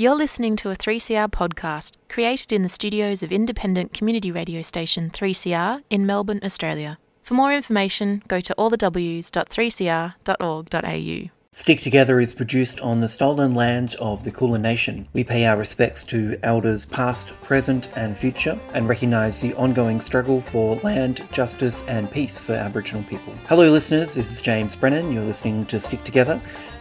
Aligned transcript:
You're 0.00 0.14
listening 0.14 0.54
to 0.58 0.70
a 0.70 0.76
3CR 0.76 1.28
podcast 1.28 1.94
created 2.08 2.52
in 2.52 2.62
the 2.62 2.68
studios 2.68 3.24
of 3.24 3.32
independent 3.32 3.92
community 3.92 4.30
radio 4.30 4.62
station 4.62 5.10
3CR 5.10 5.82
in 5.90 6.06
Melbourne, 6.06 6.38
Australia. 6.44 7.00
For 7.24 7.34
more 7.34 7.52
information, 7.52 8.22
go 8.28 8.38
to 8.38 8.54
allthews.3cr.org.au. 8.56 11.30
Stick 11.50 11.80
Together 11.80 12.20
is 12.20 12.32
produced 12.32 12.80
on 12.80 13.00
the 13.00 13.08
stolen 13.08 13.54
land 13.54 13.96
of 13.98 14.22
the 14.22 14.30
Kulin 14.30 14.62
Nation. 14.62 15.08
We 15.14 15.24
pay 15.24 15.46
our 15.46 15.56
respects 15.56 16.04
to 16.04 16.38
elders 16.44 16.84
past, 16.84 17.32
present, 17.42 17.88
and 17.96 18.16
future, 18.16 18.56
and 18.74 18.88
recognise 18.88 19.40
the 19.40 19.52
ongoing 19.54 20.00
struggle 20.00 20.40
for 20.40 20.76
land, 20.84 21.26
justice, 21.32 21.82
and 21.88 22.08
peace 22.08 22.38
for 22.38 22.52
Aboriginal 22.52 23.02
people. 23.02 23.34
Hello, 23.48 23.68
listeners. 23.68 24.14
This 24.14 24.30
is 24.30 24.40
James 24.40 24.76
Brennan. 24.76 25.10
You're 25.10 25.24
listening 25.24 25.66
to 25.66 25.80
Stick 25.80 26.04
Together, 26.04 26.40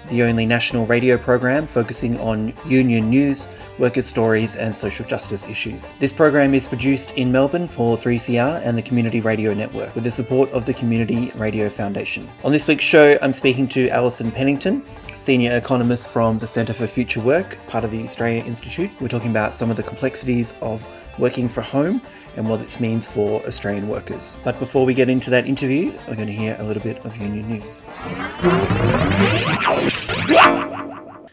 the 0.09 0.23
only 0.23 0.45
national 0.45 0.85
radio 0.85 1.17
program 1.17 1.67
focusing 1.67 2.19
on 2.19 2.53
union 2.65 3.09
news, 3.09 3.47
workers' 3.77 4.05
stories, 4.05 4.55
and 4.55 4.75
social 4.75 5.05
justice 5.05 5.45
issues. 5.47 5.93
This 5.99 6.13
program 6.13 6.53
is 6.53 6.67
produced 6.67 7.11
in 7.11 7.31
Melbourne 7.31 7.67
for 7.67 7.97
3CR 7.97 8.61
and 8.63 8.77
the 8.77 8.81
Community 8.81 9.21
Radio 9.21 9.53
Network 9.53 9.93
with 9.95 10.03
the 10.03 10.11
support 10.11 10.49
of 10.51 10.65
the 10.65 10.73
Community 10.73 11.31
Radio 11.35 11.69
Foundation. 11.69 12.29
On 12.43 12.51
this 12.51 12.67
week's 12.67 12.83
show, 12.83 13.17
I'm 13.21 13.33
speaking 13.33 13.67
to 13.69 13.89
Alison 13.89 14.31
Pennington. 14.31 14.83
Senior 15.19 15.57
economist 15.57 16.07
from 16.07 16.37
the 16.37 16.47
Centre 16.47 16.73
for 16.73 16.85
Future 16.85 17.21
Work, 17.21 17.57
part 17.67 17.83
of 17.83 17.91
the 17.91 18.03
Australia 18.03 18.43
Institute. 18.43 18.91
We're 19.01 19.07
talking 19.07 19.31
about 19.31 19.55
some 19.55 19.71
of 19.71 19.77
the 19.77 19.83
complexities 19.83 20.53
of 20.61 20.85
working 21.17 21.47
from 21.47 21.63
home 21.63 22.01
and 22.37 22.47
what 22.47 22.59
this 22.59 22.79
means 22.79 23.05
for 23.07 23.43
Australian 23.45 23.87
workers. 23.87 24.37
But 24.43 24.59
before 24.59 24.85
we 24.85 24.93
get 24.93 25.09
into 25.09 25.31
that 25.31 25.47
interview, 25.47 25.91
we're 26.07 26.15
going 26.15 26.27
to 26.27 26.33
hear 26.33 26.55
a 26.59 26.63
little 26.63 26.83
bit 26.83 27.03
of 27.03 27.17
union 27.17 27.49
news. 27.49 27.81
¡Ah! 30.29 30.86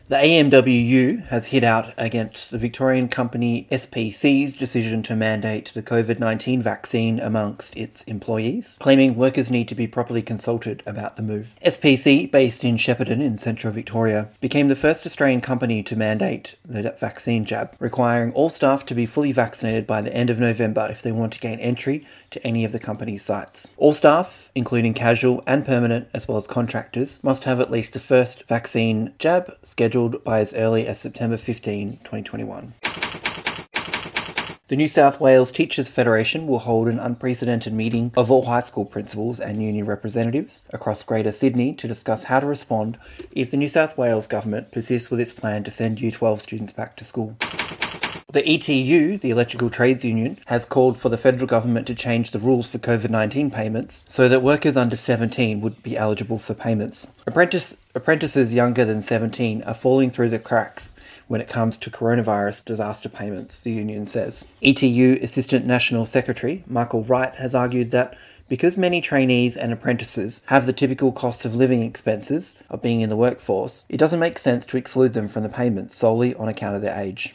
The 0.06 0.16
AMWU 0.16 1.28
has 1.28 1.46
hit 1.46 1.64
out 1.64 1.94
against 1.96 2.50
the 2.50 2.58
Victorian 2.58 3.08
company 3.08 3.66
SPC's 3.72 4.52
decision 4.52 5.02
to 5.04 5.16
mandate 5.16 5.72
the 5.72 5.83
COVID 5.83 6.19
19 6.19 6.61
vaccine 6.61 7.19
amongst 7.19 7.74
its 7.74 8.02
employees, 8.02 8.77
claiming 8.80 9.16
workers 9.16 9.50
need 9.50 9.66
to 9.69 9.74
be 9.74 9.86
properly 9.86 10.20
consulted 10.20 10.83
about 10.84 11.16
the 11.16 11.22
move. 11.22 11.56
SPC, 11.64 12.30
based 12.30 12.64
in 12.64 12.77
Shepparton 12.77 13.22
in 13.22 13.38
central 13.38 13.72
Victoria, 13.72 14.28
became 14.42 14.69
the 14.69 14.77
first 14.77 15.06
Australian 15.06 15.41
company 15.41 15.83
to 15.83 15.96
mandate 15.96 16.56
the 16.66 16.94
vaccine 17.00 17.46
jab, 17.46 17.74
requiring 17.78 18.30
all 18.34 18.50
staff 18.50 18.84
to 18.84 18.94
be 18.94 19.06
fully 19.06 19.33
vaccinated 19.33 19.86
by 19.86 20.02
the 20.02 20.14
end 20.14 20.28
of 20.28 20.39
November 20.39 20.86
if 20.91 21.00
they 21.00 21.12
want 21.12 21.33
to 21.33 21.41
gain 21.41 21.58
entry 21.61 22.06
to 22.28 22.46
any 22.46 22.62
of 22.66 22.72
the 22.72 22.78
company's 22.78 23.24
sites. 23.24 23.70
All 23.78 23.94
staff, 23.94 24.50
including 24.55 24.92
casual 24.92 25.42
and 25.46 25.64
permanent 25.64 26.08
as 26.12 26.28
well 26.28 26.36
as 26.36 26.46
contractors, 26.46 27.24
must 27.24 27.44
have 27.44 27.58
at 27.58 27.70
least 27.70 27.94
the 27.94 28.00
first 28.00 28.46
vaccine 28.48 29.14
jab 29.18 29.56
scheduled 29.62 29.94
scheduled 29.95 30.25
by 30.25 30.41
as 30.41 30.53
early 30.55 30.89
as 30.89 30.98
September 30.98 31.37
15, 31.37 31.98
2021. 31.98 32.75
The 34.67 34.75
New 34.75 34.89
South 34.89 35.20
Wales 35.20 35.53
Teachers 35.53 35.89
Federation 35.89 36.48
will 36.48 36.59
hold 36.59 36.89
an 36.89 36.98
unprecedented 36.98 37.73
meeting 37.73 38.11
of 38.17 38.28
all 38.28 38.47
high 38.47 38.59
school 38.59 38.86
principals 38.86 39.39
and 39.39 39.62
union 39.62 39.86
representatives 39.86 40.64
across 40.70 41.05
Greater 41.05 41.31
Sydney 41.31 41.75
to 41.75 41.86
discuss 41.86 42.25
how 42.25 42.41
to 42.41 42.47
respond 42.47 42.98
if 43.31 43.53
the 43.53 43.56
New 43.56 43.69
South 43.69 43.97
Wales 43.97 44.27
government 44.27 44.73
persists 44.73 45.12
with 45.12 45.20
its 45.20 45.33
plan 45.33 45.62
to 45.62 45.70
send 45.70 46.01
Year 46.01 46.11
12 46.11 46.42
students 46.42 46.73
back 46.73 46.97
to 46.97 47.05
school. 47.05 47.36
The 48.34 48.42
ETU, 48.42 49.20
the 49.20 49.30
Electrical 49.30 49.70
Trades 49.70 50.04
Union, 50.04 50.40
has 50.46 50.64
called 50.64 50.98
for 50.98 51.08
the 51.08 51.16
federal 51.16 51.46
government 51.46 51.86
to 51.86 51.94
change 51.94 52.32
the 52.32 52.40
rules 52.40 52.66
for 52.66 52.78
COVID 52.78 53.08
19 53.08 53.48
payments 53.48 54.02
so 54.08 54.28
that 54.28 54.42
workers 54.42 54.77
under 54.77 54.96
17 54.96 55.60
would 55.60 55.80
be 55.84 55.96
eligible 55.96 56.40
for 56.40 56.52
payments. 56.52 57.06
Apprentice, 57.28 57.77
apprentices 57.94 58.52
younger 58.52 58.84
than 58.84 59.02
17 59.02 59.62
are 59.62 59.72
falling 59.72 60.10
through 60.10 60.30
the 60.30 60.40
cracks 60.40 60.96
when 61.28 61.40
it 61.40 61.48
comes 61.48 61.78
to 61.78 61.92
coronavirus 61.92 62.64
disaster 62.64 63.08
payments, 63.08 63.60
the 63.60 63.70
union 63.70 64.05
says. 64.05 64.44
ETU 64.60 65.22
Assistant 65.22 65.64
National 65.64 66.05
Secretary 66.05 66.64
Michael 66.66 67.05
Wright 67.05 67.34
has 67.34 67.55
argued 67.55 67.92
that 67.92 68.18
because 68.48 68.77
many 68.77 69.00
trainees 69.00 69.56
and 69.56 69.72
apprentices 69.72 70.42
have 70.46 70.67
the 70.67 70.73
typical 70.73 71.12
cost 71.12 71.44
of 71.44 71.55
living 71.55 71.84
expenses 71.84 72.56
of 72.68 72.83
being 72.83 73.00
in 73.00 73.11
the 73.11 73.17
workforce, 73.17 73.84
it 73.89 73.96
doesn't 73.96 74.18
make 74.18 74.39
sense 74.39 74.64
to 74.64 74.77
exclude 74.77 75.14
them 75.14 75.28
from 75.28 75.44
the 75.44 75.48
payments 75.48 75.96
solely 75.96 76.34
on 76.34 76.48
account 76.48 76.74
of 76.74 76.83
their 76.83 76.98
age. 76.98 77.34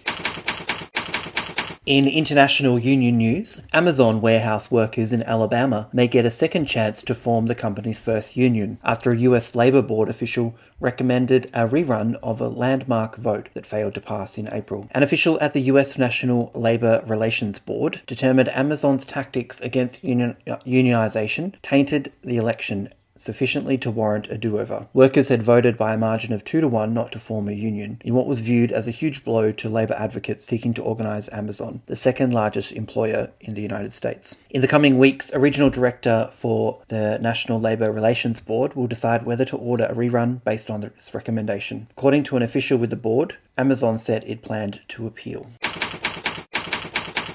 In 1.89 2.07
international 2.07 2.77
union 2.77 3.17
news, 3.17 3.61
Amazon 3.73 4.21
warehouse 4.21 4.69
workers 4.69 5.11
in 5.11 5.23
Alabama 5.23 5.89
may 5.91 6.07
get 6.07 6.23
a 6.23 6.29
second 6.29 6.67
chance 6.67 7.01
to 7.01 7.15
form 7.15 7.47
the 7.47 7.55
company's 7.55 7.99
first 7.99 8.37
union 8.37 8.77
after 8.83 9.11
a 9.11 9.17
US 9.17 9.55
Labor 9.55 9.81
Board 9.81 10.07
official 10.07 10.55
recommended 10.79 11.47
a 11.47 11.67
rerun 11.67 12.13
of 12.21 12.39
a 12.39 12.47
landmark 12.47 13.15
vote 13.15 13.49
that 13.55 13.65
failed 13.65 13.95
to 13.95 14.01
pass 14.01 14.37
in 14.37 14.53
April. 14.53 14.87
An 14.91 15.01
official 15.01 15.39
at 15.41 15.53
the 15.53 15.61
US 15.61 15.97
National 15.97 16.51
Labor 16.53 17.03
Relations 17.07 17.57
Board 17.57 18.03
determined 18.05 18.49
Amazon's 18.49 19.03
tactics 19.03 19.59
against 19.59 20.03
union- 20.03 20.37
uh, 20.45 20.57
unionization 20.57 21.55
tainted 21.63 22.11
the 22.21 22.37
election 22.37 22.93
sufficiently 23.19 23.77
to 23.77 23.91
warrant 23.91 24.27
a 24.29 24.37
do 24.37 24.59
over. 24.59 24.87
Workers 24.93 25.27
had 25.27 25.43
voted 25.43 25.77
by 25.77 25.93
a 25.93 25.97
margin 25.97 26.33
of 26.33 26.43
2 26.43 26.61
to 26.61 26.67
1 26.67 26.93
not 26.93 27.11
to 27.11 27.19
form 27.19 27.47
a 27.47 27.53
union, 27.53 28.01
in 28.03 28.13
what 28.13 28.27
was 28.27 28.41
viewed 28.41 28.71
as 28.71 28.87
a 28.87 28.91
huge 28.91 29.23
blow 29.23 29.51
to 29.51 29.69
labour 29.69 29.95
advocates 29.95 30.45
seeking 30.45 30.73
to 30.73 30.83
organise 30.83 31.31
Amazon, 31.31 31.81
the 31.87 31.95
second 31.95 32.33
largest 32.33 32.71
employer 32.71 33.31
in 33.41 33.53
the 33.53 33.61
United 33.61 33.93
States. 33.93 34.35
In 34.49 34.61
the 34.61 34.67
coming 34.67 34.97
weeks, 34.97 35.31
a 35.31 35.39
regional 35.39 35.69
director 35.69 36.29
for 36.31 36.81
the 36.87 37.19
National 37.19 37.59
Labour 37.59 37.91
Relations 37.91 38.39
Board 38.39 38.73
will 38.75 38.87
decide 38.87 39.25
whether 39.25 39.45
to 39.45 39.57
order 39.57 39.85
a 39.85 39.93
rerun 39.93 40.43
based 40.43 40.69
on 40.69 40.81
this 40.81 41.13
recommendation. 41.13 41.87
According 41.91 42.23
to 42.23 42.37
an 42.37 42.43
official 42.43 42.77
with 42.77 42.89
the 42.89 42.95
board, 42.95 43.35
Amazon 43.57 43.97
said 43.97 44.23
it 44.25 44.41
planned 44.41 44.81
to 44.89 45.05
appeal. 45.05 45.47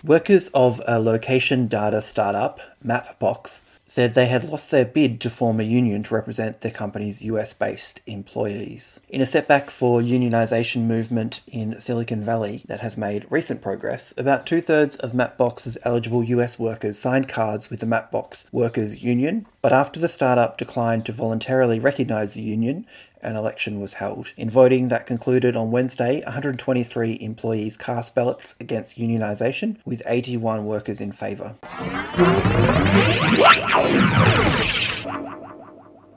Workers 0.02 0.48
of 0.48 0.82
a 0.86 0.98
location 0.98 1.66
data 1.66 2.02
startup, 2.02 2.60
Mapbox, 2.84 3.64
said 3.86 4.14
they 4.14 4.26
had 4.26 4.44
lost 4.44 4.70
their 4.70 4.84
bid 4.84 5.20
to 5.20 5.30
form 5.30 5.60
a 5.60 5.64
union 5.64 6.02
to 6.02 6.14
represent 6.14 6.60
their 6.60 6.70
company's 6.70 7.22
US 7.22 7.52
based 7.52 8.00
employees. 8.06 9.00
In 9.08 9.20
a 9.20 9.26
setback 9.26 9.70
for 9.70 10.00
unionisation 10.00 10.82
movement 10.82 11.40
in 11.46 11.78
Silicon 11.80 12.24
Valley 12.24 12.64
that 12.66 12.80
has 12.80 12.96
made 12.96 13.26
recent 13.30 13.60
progress, 13.60 14.14
about 14.16 14.46
two 14.46 14.60
thirds 14.60 14.96
of 14.96 15.12
Mapbox's 15.12 15.78
eligible 15.82 16.24
US 16.24 16.58
workers 16.58 16.98
signed 16.98 17.28
cards 17.28 17.70
with 17.70 17.80
the 17.80 17.86
Mapbox 17.86 18.46
Workers 18.52 19.02
Union, 19.02 19.46
but 19.60 19.72
after 19.72 20.00
the 20.00 20.08
startup 20.08 20.56
declined 20.56 21.04
to 21.06 21.12
voluntarily 21.12 21.78
recognise 21.78 22.34
the 22.34 22.42
union 22.42 22.86
an 23.24 23.36
election 23.36 23.80
was 23.80 23.94
held. 23.94 24.32
In 24.36 24.50
voting 24.50 24.88
that 24.88 25.06
concluded 25.06 25.56
on 25.56 25.70
Wednesday, 25.70 26.22
123 26.22 27.18
employees 27.20 27.76
cast 27.76 28.14
ballots 28.14 28.54
against 28.60 28.98
unionisation, 28.98 29.76
with 29.84 30.02
81 30.06 30.66
workers 30.66 31.00
in 31.00 31.12
favour. 31.12 31.54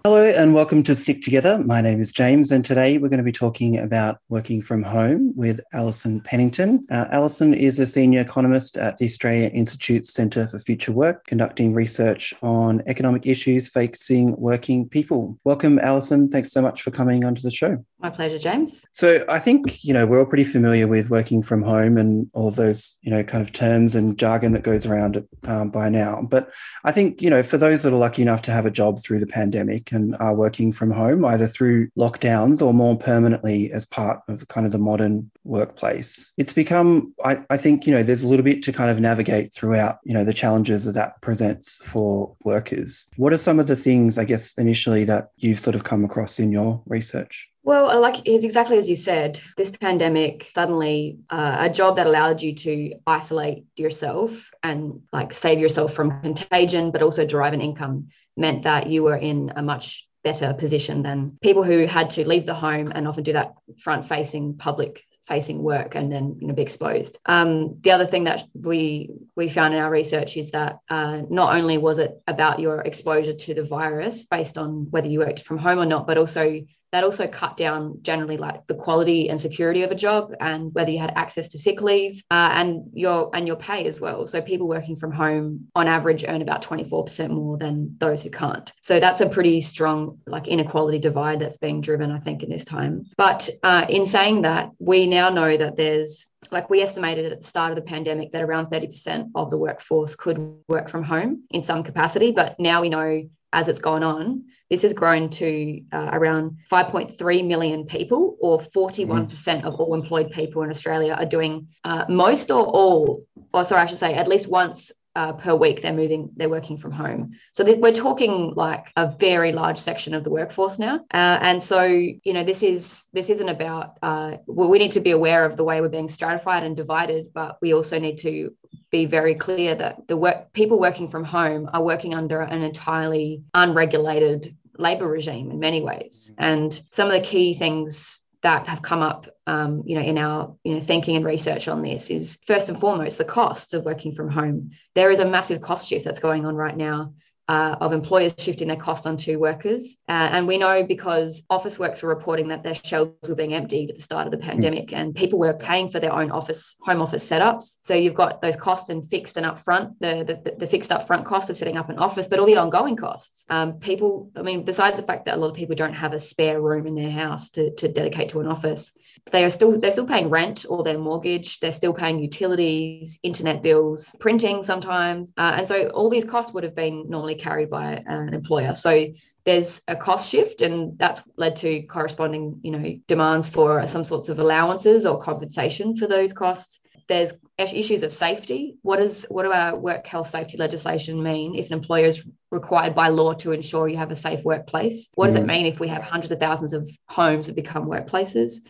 Hello 0.07 0.25
and 0.25 0.53
welcome 0.53 0.84
to 0.84 0.95
Stick 0.95 1.19
Together. 1.22 1.57
My 1.57 1.81
name 1.81 2.00
is 2.00 2.13
James, 2.13 2.50
and 2.50 2.63
today 2.63 2.97
we're 2.97 3.09
going 3.09 3.18
to 3.18 3.25
be 3.25 3.34
talking 3.34 3.78
about 3.78 4.19
working 4.29 4.62
from 4.62 4.81
home 4.81 5.34
with 5.35 5.59
Alison 5.73 6.22
Pennington. 6.22 6.85
Uh, 6.90 7.07
Alison 7.12 7.53
is 7.53 7.78
a 7.78 7.85
senior 7.85 8.22
economist 8.22 8.78
at 8.78 8.97
the 9.00 9.06
Australia 9.06 9.50
Institute's 9.50 10.13
Centre 10.13 10.47
for 10.47 10.59
Future 10.59 10.94
Work, 10.94 11.25
conducting 11.25 11.73
research 11.73 12.34
on 12.41 12.81
economic 12.88 13.25
issues 13.25 13.68
facing 13.68 14.34
working 14.38 14.88
people. 14.88 15.38
Welcome, 15.44 15.78
Alison. 15.78 16.29
Thanks 16.29 16.53
so 16.53 16.62
much 16.62 16.84
for 16.84 16.91
coming 16.91 17.25
onto 17.25 17.41
the 17.41 17.51
show. 17.51 17.84
My 18.00 18.12
pleasure, 18.12 18.38
James. 18.38 18.85
So 18.91 19.25
I 19.28 19.40
think, 19.40 19.84
you 19.84 19.91
know, 19.91 20.06
we're 20.06 20.19
all 20.19 20.25
pretty 20.25 20.44
familiar 20.44 20.88
with 20.88 21.09
working 21.09 21.41
from 21.41 21.63
home 21.63 21.97
and 21.97 22.30
all 22.34 22.47
of 22.47 22.56
those, 22.56 22.96
you 23.02 23.09
know, 23.09 23.24
kind 23.24 23.41
of 23.41 23.52
terms 23.52 23.96
and 23.96 24.18
jargon 24.18 24.52
that 24.52 24.62
goes 24.62 24.85
around 24.85 25.16
it 25.16 25.28
um, 25.47 25.72
by 25.72 25.90
now. 25.90 26.22
But 26.22 26.53
I 26.84 26.91
think, 26.91 27.24
you 27.24 27.31
know, 27.31 27.41
for 27.41 27.57
those 27.57 27.81
that 27.81 27.91
are 27.91 27.97
lucky 27.97 28.22
enough 28.22 28.44
to 28.44 28.52
have 28.52 28.68
a 28.68 28.72
job 28.72 29.00
through 29.02 29.19
the 29.19 29.25
pandemic 29.25 29.91
and 29.91 30.16
are 30.19 30.36
working 30.36 30.72
from 30.72 30.91
home, 30.91 31.25
either 31.25 31.47
through 31.47 31.90
lockdowns 31.97 32.62
or 32.62 32.72
more 32.72 32.96
permanently 32.96 33.72
as 33.72 33.88
part 33.88 34.19
of 34.28 34.47
kind 34.47 34.68
of 34.68 34.72
the 34.72 34.78
modern 34.78 35.31
workplace, 35.44 36.36
it's 36.38 36.53
become, 36.53 37.16
I, 37.25 37.44
I 37.50 37.57
think, 37.57 37.88
you 37.88 37.94
know, 37.94 38.04
there's 38.04 38.24
a 38.24 38.27
little 38.27 38.45
bit 38.45 38.62
to 38.63 38.72
kind 38.72 38.92
of 38.92 39.00
navigate 39.00 39.54
throughout, 39.54 39.98
you 40.04 40.13
know, 40.13 40.24
the 40.24 40.33
challenges 40.33 40.86
that 40.86 40.94
that 40.94 41.19
presents 41.22 41.77
for 41.77 42.36
workers. 42.44 43.07
What 43.18 43.33
are 43.33 43.39
some 43.39 43.60
of 43.60 43.66
the 43.66 43.75
things, 43.75 44.19
I 44.19 44.25
guess, 44.25 44.56
initially 44.56 45.04
that 45.06 45.31
you've 45.38 45.60
sort 45.60 45.75
of 45.75 45.83
come 45.83 46.06
across 46.06 46.38
in 46.38 46.51
your 46.51 46.83
research? 46.86 47.50
Well, 47.68 48.00
like 48.00 48.25
it's 48.25 48.46
exactly 48.46 48.78
as 48.78 48.88
you 48.88 48.96
said, 48.96 49.42
this 49.58 49.72
pandemic 49.72 50.50
suddenly 50.56 51.18
uh, 51.30 51.58
a 51.60 51.69
job 51.69 51.98
that 51.98 52.08
allowed 52.08 52.42
you 52.42 52.56
to 52.56 52.94
isolate 53.06 53.66
yourself 53.75 54.52
and 54.64 55.02
like 55.12 55.34
save 55.34 55.60
yourself 55.60 55.94
from 55.94 56.22
contagion, 56.22 56.92
but 56.92 57.02
also 57.02 57.25
derive 57.25 57.52
an 57.52 57.60
income 57.60 58.08
meant 58.38 58.64
that 58.64 58.88
you 58.88 59.04
were 59.04 59.18
in 59.18 59.52
a 59.58 59.62
much 59.62 60.08
better 60.24 60.54
position 60.54 61.04
than 61.04 61.38
people 61.42 61.62
who 61.62 61.86
had 61.86 62.12
to 62.12 62.25
leave 62.25 62.46
the 62.46 62.54
home 62.54 62.94
and 62.96 63.06
often 63.06 63.25
do 63.25 63.34
that 63.34 63.56
front 63.80 64.06
facing 64.06 64.56
public 64.56 65.04
facing 65.25 65.62
work 65.62 65.94
and 65.96 66.10
then 66.10 66.38
you 66.40 66.48
know 66.48 66.54
be 66.54 66.62
exposed. 66.62 67.18
Um, 67.25 67.81
the 67.81 67.92
other 67.92 68.06
thing 68.06 68.24
that 68.24 68.46
we 68.54 69.10
we 69.36 69.50
found 69.50 69.74
in 69.74 69.81
our 69.81 69.92
research 69.92 70.38
is 70.38 70.52
that 70.52 70.80
uh, 70.90 71.24
not 71.30 71.54
only 71.54 71.78
was 71.78 72.00
it 72.00 72.22
about 72.28 72.62
your 72.62 72.80
exposure 72.80 73.34
to 73.34 73.54
the 73.54 73.63
virus 73.63 74.24
based 74.24 74.58
on 74.58 74.90
whether 74.90 75.08
you 75.10 75.20
worked 75.20 75.42
from 75.42 75.58
home 75.58 75.80
or 75.80 75.86
not, 75.86 76.08
but 76.08 76.18
also 76.18 76.62
that 76.92 77.04
also 77.04 77.28
cut 77.28 77.57
down 77.57 78.00
generally 78.01 78.38
like 78.38 78.66
the 78.68 78.75
quality 78.75 79.30
and 79.30 79.39
security 79.39 79.84
of 79.84 79.92
a 79.92 79.95
job 79.95 80.34
and 80.39 80.74
whether 80.74 80.89
you 80.89 81.00
had 81.00 81.13
access 81.16 81.48
to 81.50 81.57
sick 81.57 81.81
leave 81.81 82.24
uh, 82.31 82.50
and 82.54 82.89
your 82.94 83.30
and 83.34 83.48
your 83.48 83.57
pay 83.57 83.86
as 83.86 84.00
well. 84.00 84.25
So 84.25 84.42
people 84.42 84.68
working 84.68 84.95
from 84.95 85.12
home 85.12 85.68
on 85.75 85.88
average 85.88 86.24
earn 86.28 86.42
about 86.42 86.63
24% 86.63 87.30
more 87.30 87.57
than 87.57 87.95
those 88.00 88.22
who 88.22 88.30
can't. 88.30 88.72
So 88.81 89.00
that's 89.00 89.22
a 89.22 89.30
pretty 89.30 89.62
strong 89.62 90.19
like 90.28 90.48
inequality 90.48 91.00
divide 91.00 91.39
that's 91.39 91.57
being 91.57 91.81
driven 91.81 92.12
i 92.12 92.19
think 92.19 92.44
in 92.44 92.50
this 92.50 92.66
time. 92.66 93.06
But 93.18 93.50
uh, 93.63 93.86
in 93.89 94.06
saying 94.06 94.44
that 94.44 94.72
we 94.80 95.07
now 95.07 95.30
know 95.30 95.57
that 95.57 95.75
there's 95.75 96.28
like 96.51 96.69
we 96.69 96.81
estimated 96.81 97.31
at 97.31 97.42
the 97.42 97.48
start 97.48 97.72
of 97.72 97.75
the 97.75 97.81
pandemic 97.81 98.31
that 98.31 98.44
around 98.44 98.68
30% 98.68 99.31
of 99.36 99.50
the 99.50 99.57
workforce 99.57 100.16
could 100.16 100.56
work 100.68 100.88
from 100.88 101.04
home 101.04 101.44
in 101.50 101.63
some 101.63 101.84
capacity 101.84 102.31
but 102.31 102.60
now 102.60 102.81
we 102.81 102.89
know 102.89 103.28
as 103.54 103.68
it's 103.68 103.80
gone 103.80 104.04
on, 104.04 104.46
this 104.70 104.82
has 104.82 104.94
grown 104.94 105.30
to 105.30 105.82
uh, 105.94 106.10
around 106.12 106.58
5.3 106.70 107.48
million 107.48 107.86
people, 107.86 108.36
or 108.40 108.60
41% 108.60 109.30
mm. 109.30 109.64
of 109.64 109.76
all 109.76 109.94
employed 109.94 110.32
people 110.32 110.64
in 110.64 110.70
Australia 110.70 111.14
are 111.14 111.26
doing 111.26 111.68
uh, 111.84 112.06
most 112.10 112.52
or 112.52 112.66
all, 112.66 113.24
or 113.54 113.64
sorry, 113.64 113.82
I 113.82 113.86
should 113.86 114.00
say, 114.00 114.14
at 114.14 114.28
least 114.28 114.50
once 114.50 114.92
uh, 115.18 115.34
per 115.34 115.56
week 115.56 115.81
they're 115.81 115.92
moving 115.94 116.30
they're 116.36 116.48
working 116.48 116.78
from 116.78 116.92
home. 116.92 117.31
So 117.52 117.64
th- 117.64 117.80
we're 117.80 117.92
talking 117.92 118.54
like 118.56 118.92
a 118.96 119.08
very 119.18 119.52
large 119.52 119.80
section 119.80 120.14
of 120.14 120.24
the 120.24 120.30
workforce 120.30 120.78
now. 120.78 120.98
Uh, 121.12 121.38
and 121.42 121.62
so 121.62 121.84
you 121.84 122.34
know 122.34 122.44
this 122.44 122.62
is 122.62 123.06
this 123.14 123.31
isn't 123.31 123.50
about 123.50 123.98
uh, 124.04 124.38
we 124.46 124.78
need 124.78 124.92
to 124.92 125.00
be 125.00 125.12
aware 125.12 125.44
of 125.44 125.58
the 125.58 125.64
way 125.64 125.81
we're 125.81 125.90
being 125.90 126.08
stratified 126.08 126.64
and 126.64 126.78
divided 126.78 127.34
but 127.34 127.58
we 127.62 127.74
also 127.74 127.98
need 127.98 128.19
to 128.19 128.54
be 128.92 129.06
very 129.06 129.34
clear 129.34 129.74
that 129.74 130.08
the 130.08 130.16
work 130.16 130.54
people 130.54 130.80
working 130.80 131.08
from 131.08 131.24
home 131.24 131.68
are 131.74 131.84
working 131.84 132.13
under 132.13 132.42
an 132.42 132.62
entirely 132.62 133.44
unregulated 133.56 134.56
labor 134.78 135.08
regime 135.08 135.50
in 135.50 135.60
many 135.60 135.81
ways. 135.81 136.34
And 136.38 136.80
some 136.92 137.08
of 137.08 137.13
the 137.13 137.22
key 137.22 137.56
things 137.56 138.22
that 138.44 138.68
have 138.68 138.81
come 138.81 139.01
up, 139.01 139.28
um, 139.48 139.84
you 139.86 139.95
know, 139.95 140.01
in 140.01 140.18
our 140.18 140.56
you 140.63 140.75
know 140.75 140.80
thinking 140.80 141.16
and 141.16 141.25
research 141.25 141.68
on 141.68 141.81
this 141.81 142.10
is 142.10 142.38
first 142.45 142.69
and 142.69 142.80
foremost 142.80 143.18
the 143.18 143.25
costs 143.25 143.74
of 143.74 143.84
working 143.84 144.13
from 144.13 144.30
home. 144.30 144.72
There 144.95 145.12
is 145.12 145.19
a 145.19 145.25
massive 145.25 145.62
cost 145.62 145.88
shift 145.88 146.06
that's 146.06 146.19
going 146.19 146.45
on 146.45 146.56
right 146.56 146.78
now 146.78 147.13
uh, 147.48 147.76
of 147.80 147.94
employers 147.94 148.34
shifting 148.38 148.68
their 148.68 148.78
costs 148.78 149.06
onto 149.06 149.40
workers. 149.40 149.98
Uh, 150.10 150.30
and 150.32 150.48
we 150.48 150.58
know 150.58 150.84
because 150.84 151.44
Officeworks 151.50 152.02
were 152.02 152.10
reporting 152.10 152.50
that 152.50 152.64
their 152.64 152.76
shelves 152.76 153.30
were 153.30 153.36
being 153.36 153.54
emptied 153.54 153.90
at 153.90 153.96
the 153.96 154.02
start 154.02 154.28
of 154.28 154.32
the 154.32 154.38
pandemic 154.38 154.94
and 154.94 155.16
people 155.16 155.40
were 155.40 155.54
paying 155.54 155.90
for 155.90 156.00
their 156.00 156.14
own 156.14 156.32
office, 156.32 156.76
home 156.82 157.02
office 157.02 157.28
setups. 157.28 157.78
So 157.82 157.94
you've 157.94 158.14
got 158.14 158.42
those 158.42 158.56
costs 158.56 158.90
and 158.90 159.08
fixed 159.10 159.38
and 159.38 159.46
upfront, 159.46 159.96
the, 160.00 160.40
the, 160.44 160.56
the 160.58 160.68
fixed 160.68 160.92
upfront 160.92 161.26
cost 161.26 161.50
of 161.50 161.58
setting 161.58 161.78
up 161.78 161.90
an 161.90 162.00
office, 162.00 162.28
but 162.28 162.40
all 162.40 162.46
the 162.46 162.58
ongoing 162.58 162.96
costs. 162.96 163.46
Um, 163.50 163.80
people, 163.80 164.32
I 164.36 164.42
mean, 164.42 164.64
besides 164.64 165.00
the 165.00 165.06
fact 165.06 165.26
that 165.26 165.36
a 165.36 165.38
lot 165.38 165.50
of 165.50 165.56
people 165.56 165.76
don't 165.76 165.94
have 165.94 166.14
a 166.14 166.20
spare 166.20 166.62
room 166.62 166.88
in 166.88 166.96
their 166.96 167.12
house 167.12 167.50
to, 167.52 167.74
to 167.76 167.88
dedicate 167.88 168.30
to 168.30 168.42
an 168.42 168.48
office, 168.48 168.92
they 169.32 169.44
are 169.44 169.50
still 169.50 169.80
they're 169.80 169.92
still 169.92 170.06
paying 170.06 170.30
rent 170.30 170.66
or 170.70 170.84
their 170.84 170.98
mortgage 170.98 171.60
they're 171.60 171.72
still 171.72 171.94
paying 171.94 172.20
utilities 172.20 173.20
internet 173.24 173.62
bills 173.62 174.16
printing 174.20 174.64
sometimes 174.64 175.34
uh, 175.38 175.54
and 175.56 175.68
so 175.68 175.88
all 175.90 176.10
these 176.10 176.26
costs 176.26 176.54
would 176.54 176.64
have 176.64 176.76
been 176.76 177.10
normally 177.10 177.36
carried 177.38 177.69
by 177.69 178.04
an 178.06 178.34
employer. 178.34 178.75
So 178.75 179.07
there's 179.45 179.81
a 179.88 179.95
cost 179.95 180.30
shift 180.30 180.62
and 180.62 180.98
that's 180.98 181.22
led 181.38 181.56
to 181.57 181.81
corresponding 181.84 182.60
you 182.63 182.72
know 182.72 183.00
demands 183.07 183.50
for 183.50 183.88
some 183.88 184.04
sorts 184.04 184.30
of 184.30 184.39
allowances 184.39 185.06
or 185.06 185.19
compensation 185.19 185.95
for 185.95 186.07
those 186.07 186.34
costs. 186.34 186.80
There's 187.07 187.34
issues 187.57 188.04
of 188.04 188.12
safety. 188.12 188.75
What 188.81 189.00
is 189.00 189.25
what 189.30 189.44
do 189.44 189.51
our 189.51 189.75
work 189.75 190.06
health 190.06 190.30
safety 190.30 190.57
legislation 190.57 191.24
mean 191.24 191.56
if 191.56 191.68
an 191.68 191.74
employer 191.74 192.06
is 192.06 192.24
required 192.51 192.95
by 192.95 193.07
law 193.07 193.34
to 193.36 193.54
ensure 193.54 193.88
you 193.88 193.98
have 193.98 194.12
a 194.12 194.16
safe 194.16 194.44
workplace? 194.44 195.07
What 195.16 195.28
does 195.28 195.36
mm. 195.36 195.42
it 195.42 195.48
mean 195.48 195.66
if 195.66 195.80
we 195.80 195.88
have 195.88 196.04
hundreds 196.04 196.31
of 196.31 196.39
thousands 196.39 196.74
of 196.74 196.89
homes 197.07 197.48
that 197.48 197.56
become 197.56 197.86
workplaces? 197.86 198.68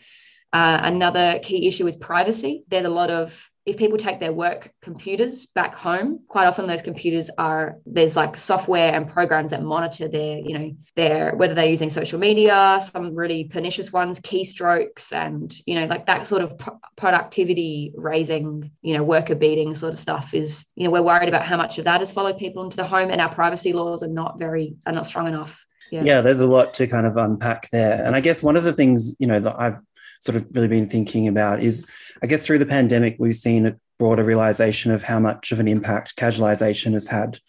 Uh, 0.54 0.80
another 0.84 1.40
key 1.40 1.68
issue 1.68 1.88
is 1.88 1.96
privacy. 1.96 2.64
There's 2.68 2.86
a 2.86 2.90
lot 2.90 3.10
of 3.10 3.50
if 3.68 3.76
people 3.76 3.98
take 3.98 4.22
their 4.22 4.32
work 4.32 4.72
computers 4.82 5.46
back 5.48 5.76
home, 5.76 6.22
quite 6.30 6.48
often 6.48 6.68
those 6.68 6.82
computers 6.82 7.30
are 7.38 7.76
there's 7.86 8.16
like 8.16 8.38
software 8.38 8.94
and 8.96 9.10
programs 9.10 9.52
that 9.52 9.62
monitor 9.62 10.08
their, 10.08 10.40
you 10.40 10.58
know, 10.58 10.72
their 10.96 11.36
whether 11.36 11.54
they're 11.54 11.70
using 11.70 11.90
social 11.90 12.18
media, 12.18 12.80
some 12.82 13.14
really 13.14 13.44
pernicious 13.44 13.92
ones, 13.92 14.22
keystrokes, 14.22 15.12
and 15.12 15.54
you 15.66 15.76
know, 15.76 15.86
like 15.86 16.06
that 16.06 16.26
sort 16.26 16.42
of 16.42 16.58
productivity 16.96 17.92
raising, 17.96 18.72
you 18.82 18.94
know, 18.94 19.04
worker 19.04 19.36
beating 19.36 19.76
sort 19.76 19.92
of 19.92 20.00
stuff 20.00 20.34
is, 20.34 20.66
you 20.76 20.86
know, 20.86 20.90
we're 20.90 21.02
worried 21.02 21.28
about 21.28 21.44
how 21.44 21.58
much 21.58 21.78
of 21.78 21.84
that 21.84 22.00
has 22.00 22.10
followed 22.10 22.38
people 22.38 22.64
into 22.64 22.78
the 22.78 22.86
home, 22.86 23.10
and 23.10 23.20
our 23.20 23.34
privacy 23.34 23.74
laws 23.74 24.02
are 24.02 24.08
not 24.08 24.40
very 24.40 24.78
are 24.86 24.94
not 24.94 25.06
strong 25.06 25.28
enough. 25.28 25.66
Yeah. 25.92 26.04
yeah, 26.04 26.22
there's 26.22 26.42
a 26.42 26.48
lot 26.48 26.74
to 26.76 26.88
kind 26.88 27.06
of 27.06 27.18
unpack 27.18 27.70
there. 27.72 28.04
And 28.06 28.16
I 28.16 28.20
guess 28.20 28.44
one 28.44 28.58
of 28.58 28.64
the 28.64 28.74
things, 28.74 29.16
you 29.20 29.28
know, 29.28 29.40
that 29.40 29.56
I've 29.58 29.80
sort 30.20 30.36
of 30.36 30.46
really 30.52 30.68
been 30.68 30.90
thinking 30.90 31.28
about 31.28 31.62
is 31.62 31.86
I 32.24 32.28
guess 32.28 32.46
through 32.46 32.60
the 32.60 32.66
pandemic, 32.66 33.16
we've 33.20 33.36
seen 33.36 33.66
a 33.66 33.76
broader 34.00 34.24
realization 34.24 34.92
of 34.92 35.04
how 35.04 35.20
much 35.20 35.52
of 35.52 35.60
an 35.60 35.68
impact 35.68 36.16
casualisation 36.16 36.94
has 36.94 37.08
had 37.08 37.40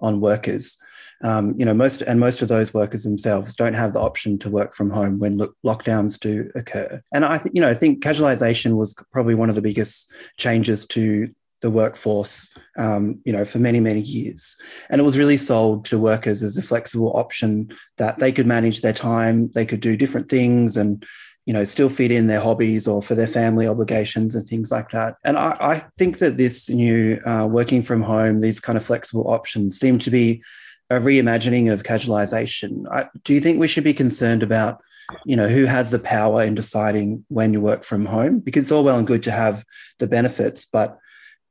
on 0.00 0.20
workers. 0.20 0.78
Um, 1.22 1.56
you 1.58 1.64
know, 1.64 1.74
most 1.74 2.02
and 2.02 2.20
most 2.20 2.42
of 2.42 2.48
those 2.48 2.72
workers 2.72 3.02
themselves 3.02 3.56
don't 3.56 3.74
have 3.74 3.92
the 3.92 4.00
option 4.00 4.38
to 4.38 4.50
work 4.50 4.74
from 4.74 4.90
home 4.90 5.18
when 5.18 5.38
lo- 5.38 5.52
lockdowns 5.66 6.18
do 6.18 6.48
occur. 6.54 7.02
And 7.12 7.24
I 7.24 7.38
think, 7.38 7.56
you 7.56 7.60
know, 7.60 7.68
I 7.68 7.74
think 7.74 8.04
casualisation 8.04 8.76
was 8.76 8.94
probably 9.12 9.34
one 9.34 9.48
of 9.48 9.56
the 9.56 9.62
biggest 9.62 10.12
changes 10.36 10.86
to 10.86 11.34
the 11.60 11.70
workforce, 11.70 12.54
um, 12.76 13.20
you 13.24 13.32
know, 13.32 13.44
for 13.44 13.58
many, 13.58 13.80
many 13.80 14.00
years. 14.00 14.56
And 14.90 15.00
it 15.00 15.04
was 15.04 15.18
really 15.18 15.36
sold 15.36 15.84
to 15.86 15.98
workers 15.98 16.42
as 16.42 16.56
a 16.56 16.62
flexible 16.62 17.16
option 17.16 17.70
that 17.96 18.18
they 18.18 18.32
could 18.32 18.46
manage 18.46 18.80
their 18.80 18.92
time, 18.92 19.50
they 19.54 19.66
could 19.66 19.80
do 19.80 19.96
different 19.96 20.28
things 20.28 20.76
and, 20.76 21.04
you 21.46 21.52
know, 21.52 21.64
still 21.64 21.88
fit 21.88 22.10
in 22.10 22.26
their 22.26 22.40
hobbies 22.40 22.86
or 22.86 23.02
for 23.02 23.14
their 23.14 23.26
family 23.26 23.66
obligations 23.66 24.34
and 24.34 24.46
things 24.46 24.70
like 24.70 24.90
that. 24.90 25.16
And 25.24 25.36
I, 25.36 25.56
I 25.60 25.84
think 25.98 26.18
that 26.18 26.36
this 26.36 26.68
new 26.68 27.20
uh, 27.24 27.48
working 27.50 27.82
from 27.82 28.02
home, 28.02 28.40
these 28.40 28.60
kind 28.60 28.76
of 28.76 28.84
flexible 28.84 29.28
options 29.28 29.80
seem 29.80 29.98
to 30.00 30.10
be 30.10 30.42
a 30.90 31.00
reimagining 31.00 31.72
of 31.72 31.82
casualization. 31.82 32.84
I, 32.90 33.08
do 33.24 33.34
you 33.34 33.40
think 33.40 33.58
we 33.58 33.68
should 33.68 33.84
be 33.84 33.94
concerned 33.94 34.42
about, 34.42 34.80
you 35.24 35.36
know, 35.36 35.48
who 35.48 35.64
has 35.64 35.90
the 35.90 35.98
power 35.98 36.42
in 36.42 36.54
deciding 36.54 37.24
when 37.28 37.52
you 37.52 37.60
work 37.60 37.82
from 37.82 38.06
home? 38.06 38.38
Because 38.38 38.64
it's 38.64 38.72
all 38.72 38.84
well 38.84 38.98
and 38.98 39.06
good 39.06 39.22
to 39.24 39.30
have 39.30 39.64
the 39.98 40.06
benefits, 40.06 40.64
but, 40.64 40.98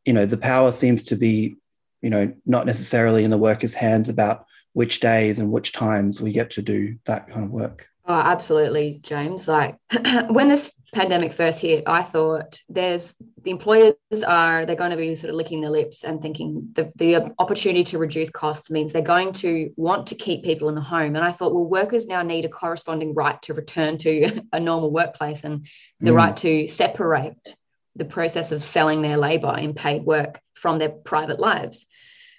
you 0.07 0.13
know, 0.13 0.25
the 0.25 0.37
power 0.37 0.71
seems 0.71 1.03
to 1.03 1.17
be, 1.17 1.57
you 2.01 2.09
know, 2.09 2.33
not 2.45 2.65
necessarily 2.65 3.25
in 3.25 3.29
the 3.29 3.37
workers' 3.37 3.73
hands 3.73 4.07
about 4.07 4.45
which 4.71 5.01
days 5.01 5.39
and 5.39 5.51
which 5.51 5.73
times 5.73 6.21
we 6.21 6.31
get 6.31 6.51
to 6.51 6.61
do 6.61 6.97
that 7.05 7.29
kind 7.29 7.43
of 7.43 7.51
work. 7.51 7.89
Oh, 8.05 8.13
absolutely, 8.13 9.01
James. 9.03 9.49
Like 9.49 9.75
when 10.29 10.47
this 10.47 10.71
pandemic 10.93 11.33
first 11.33 11.59
hit, 11.59 11.83
I 11.87 12.03
thought 12.03 12.61
there's 12.69 13.15
the 13.43 13.51
employers 13.51 13.95
are 14.25 14.65
they're 14.65 14.77
going 14.77 14.91
to 14.91 14.97
be 14.97 15.13
sort 15.13 15.29
of 15.29 15.35
licking 15.35 15.59
their 15.59 15.71
lips 15.71 16.05
and 16.05 16.21
thinking 16.21 16.69
the, 16.71 16.89
the 16.95 17.33
opportunity 17.37 17.83
to 17.85 17.97
reduce 17.97 18.29
costs 18.29 18.71
means 18.71 18.93
they're 18.93 19.01
going 19.01 19.33
to 19.33 19.73
want 19.75 20.07
to 20.07 20.15
keep 20.15 20.45
people 20.45 20.69
in 20.69 20.75
the 20.75 20.81
home. 20.81 21.17
And 21.17 21.25
I 21.25 21.33
thought, 21.33 21.53
well, 21.53 21.65
workers 21.65 22.07
now 22.07 22.21
need 22.21 22.45
a 22.45 22.49
corresponding 22.49 23.13
right 23.13 23.41
to 23.41 23.53
return 23.53 23.97
to 23.99 24.41
a 24.53 24.59
normal 24.59 24.89
workplace 24.89 25.43
and 25.43 25.67
the 25.99 26.11
mm. 26.11 26.15
right 26.15 26.37
to 26.37 26.69
separate 26.69 27.57
the 27.97 28.05
process 28.05 28.51
of 28.51 28.63
selling 28.63 29.01
their 29.01 29.17
labor 29.17 29.57
in 29.57 29.73
paid 29.73 30.03
work 30.03 30.39
from 30.53 30.77
their 30.77 30.89
private 30.89 31.39
lives. 31.39 31.85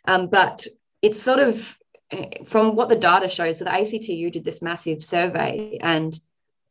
Um, 0.06 0.28
but 0.28 0.66
it's 1.02 1.20
sort 1.20 1.40
of 1.40 1.76
from 2.46 2.74
what 2.74 2.88
the 2.88 2.96
data 2.96 3.28
shows, 3.28 3.58
so 3.58 3.64
the 3.64 3.74
ACTU 3.74 4.30
did 4.30 4.44
this 4.44 4.62
massive 4.62 5.02
survey, 5.02 5.78
and 5.80 6.18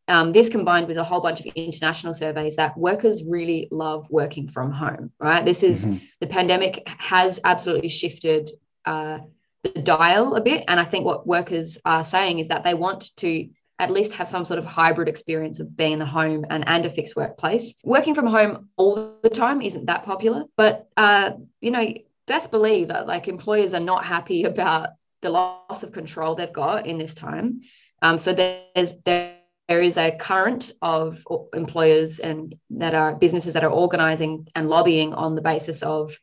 um, 0.07 0.31
this 0.31 0.49
combined 0.49 0.87
with 0.87 0.97
a 0.97 1.03
whole 1.03 1.21
bunch 1.21 1.41
of 1.41 1.47
international 1.47 2.13
surveys 2.13 2.55
that 2.55 2.77
workers 2.77 3.23
really 3.23 3.67
love 3.71 4.07
working 4.09 4.47
from 4.47 4.71
home, 4.71 5.11
right? 5.19 5.43
This 5.45 5.63
is 5.63 5.85
mm-hmm. 5.85 5.97
the 6.21 6.27
pandemic 6.27 6.87
has 6.97 7.39
absolutely 7.43 7.89
shifted 7.89 8.49
uh, 8.85 9.19
the 9.63 9.81
dial 9.81 10.35
a 10.35 10.41
bit. 10.41 10.63
And 10.67 10.79
I 10.79 10.85
think 10.85 11.05
what 11.05 11.27
workers 11.27 11.77
are 11.83 12.05
saying 12.05 12.39
is 12.39 12.47
that 12.47 12.63
they 12.63 12.73
want 12.73 13.15
to 13.17 13.49
at 13.79 13.91
least 13.91 14.13
have 14.13 14.27
some 14.27 14.45
sort 14.45 14.57
of 14.57 14.65
hybrid 14.65 15.07
experience 15.07 15.59
of 15.59 15.75
being 15.77 15.93
in 15.93 15.99
the 15.99 16.05
home 16.05 16.45
and, 16.49 16.67
and 16.67 16.85
a 16.85 16.89
fixed 16.89 17.15
workplace. 17.15 17.75
Working 17.83 18.15
from 18.15 18.25
home 18.25 18.69
all 18.75 19.17
the 19.21 19.29
time 19.29 19.61
isn't 19.61 19.85
that 19.85 20.03
popular, 20.03 20.45
but 20.55 20.87
uh, 20.97 21.31
you 21.61 21.71
know, 21.71 21.93
best 22.25 22.51
believe 22.51 22.89
that 22.89 23.07
like 23.07 23.27
employers 23.27 23.73
are 23.73 23.79
not 23.79 24.05
happy 24.05 24.43
about 24.43 24.89
the 25.21 25.29
loss 25.29 25.83
of 25.83 25.91
control 25.91 26.35
they've 26.35 26.51
got 26.51 26.87
in 26.87 26.97
this 26.97 27.13
time. 27.13 27.61
Um, 28.01 28.17
so 28.17 28.33
there's 28.33 28.93
there, 29.05 29.35
there 29.67 29.81
is 29.81 29.97
a 29.97 30.11
current 30.11 30.71
of 30.81 31.25
employers 31.53 32.19
and 32.19 32.55
that 32.71 32.95
are 32.95 33.15
businesses 33.15 33.53
that 33.53 33.63
are 33.63 33.71
organising 33.71 34.47
and 34.55 34.69
lobbying 34.69 35.13
on 35.13 35.35
the 35.35 35.41
basis 35.41 35.83
of 35.83 36.17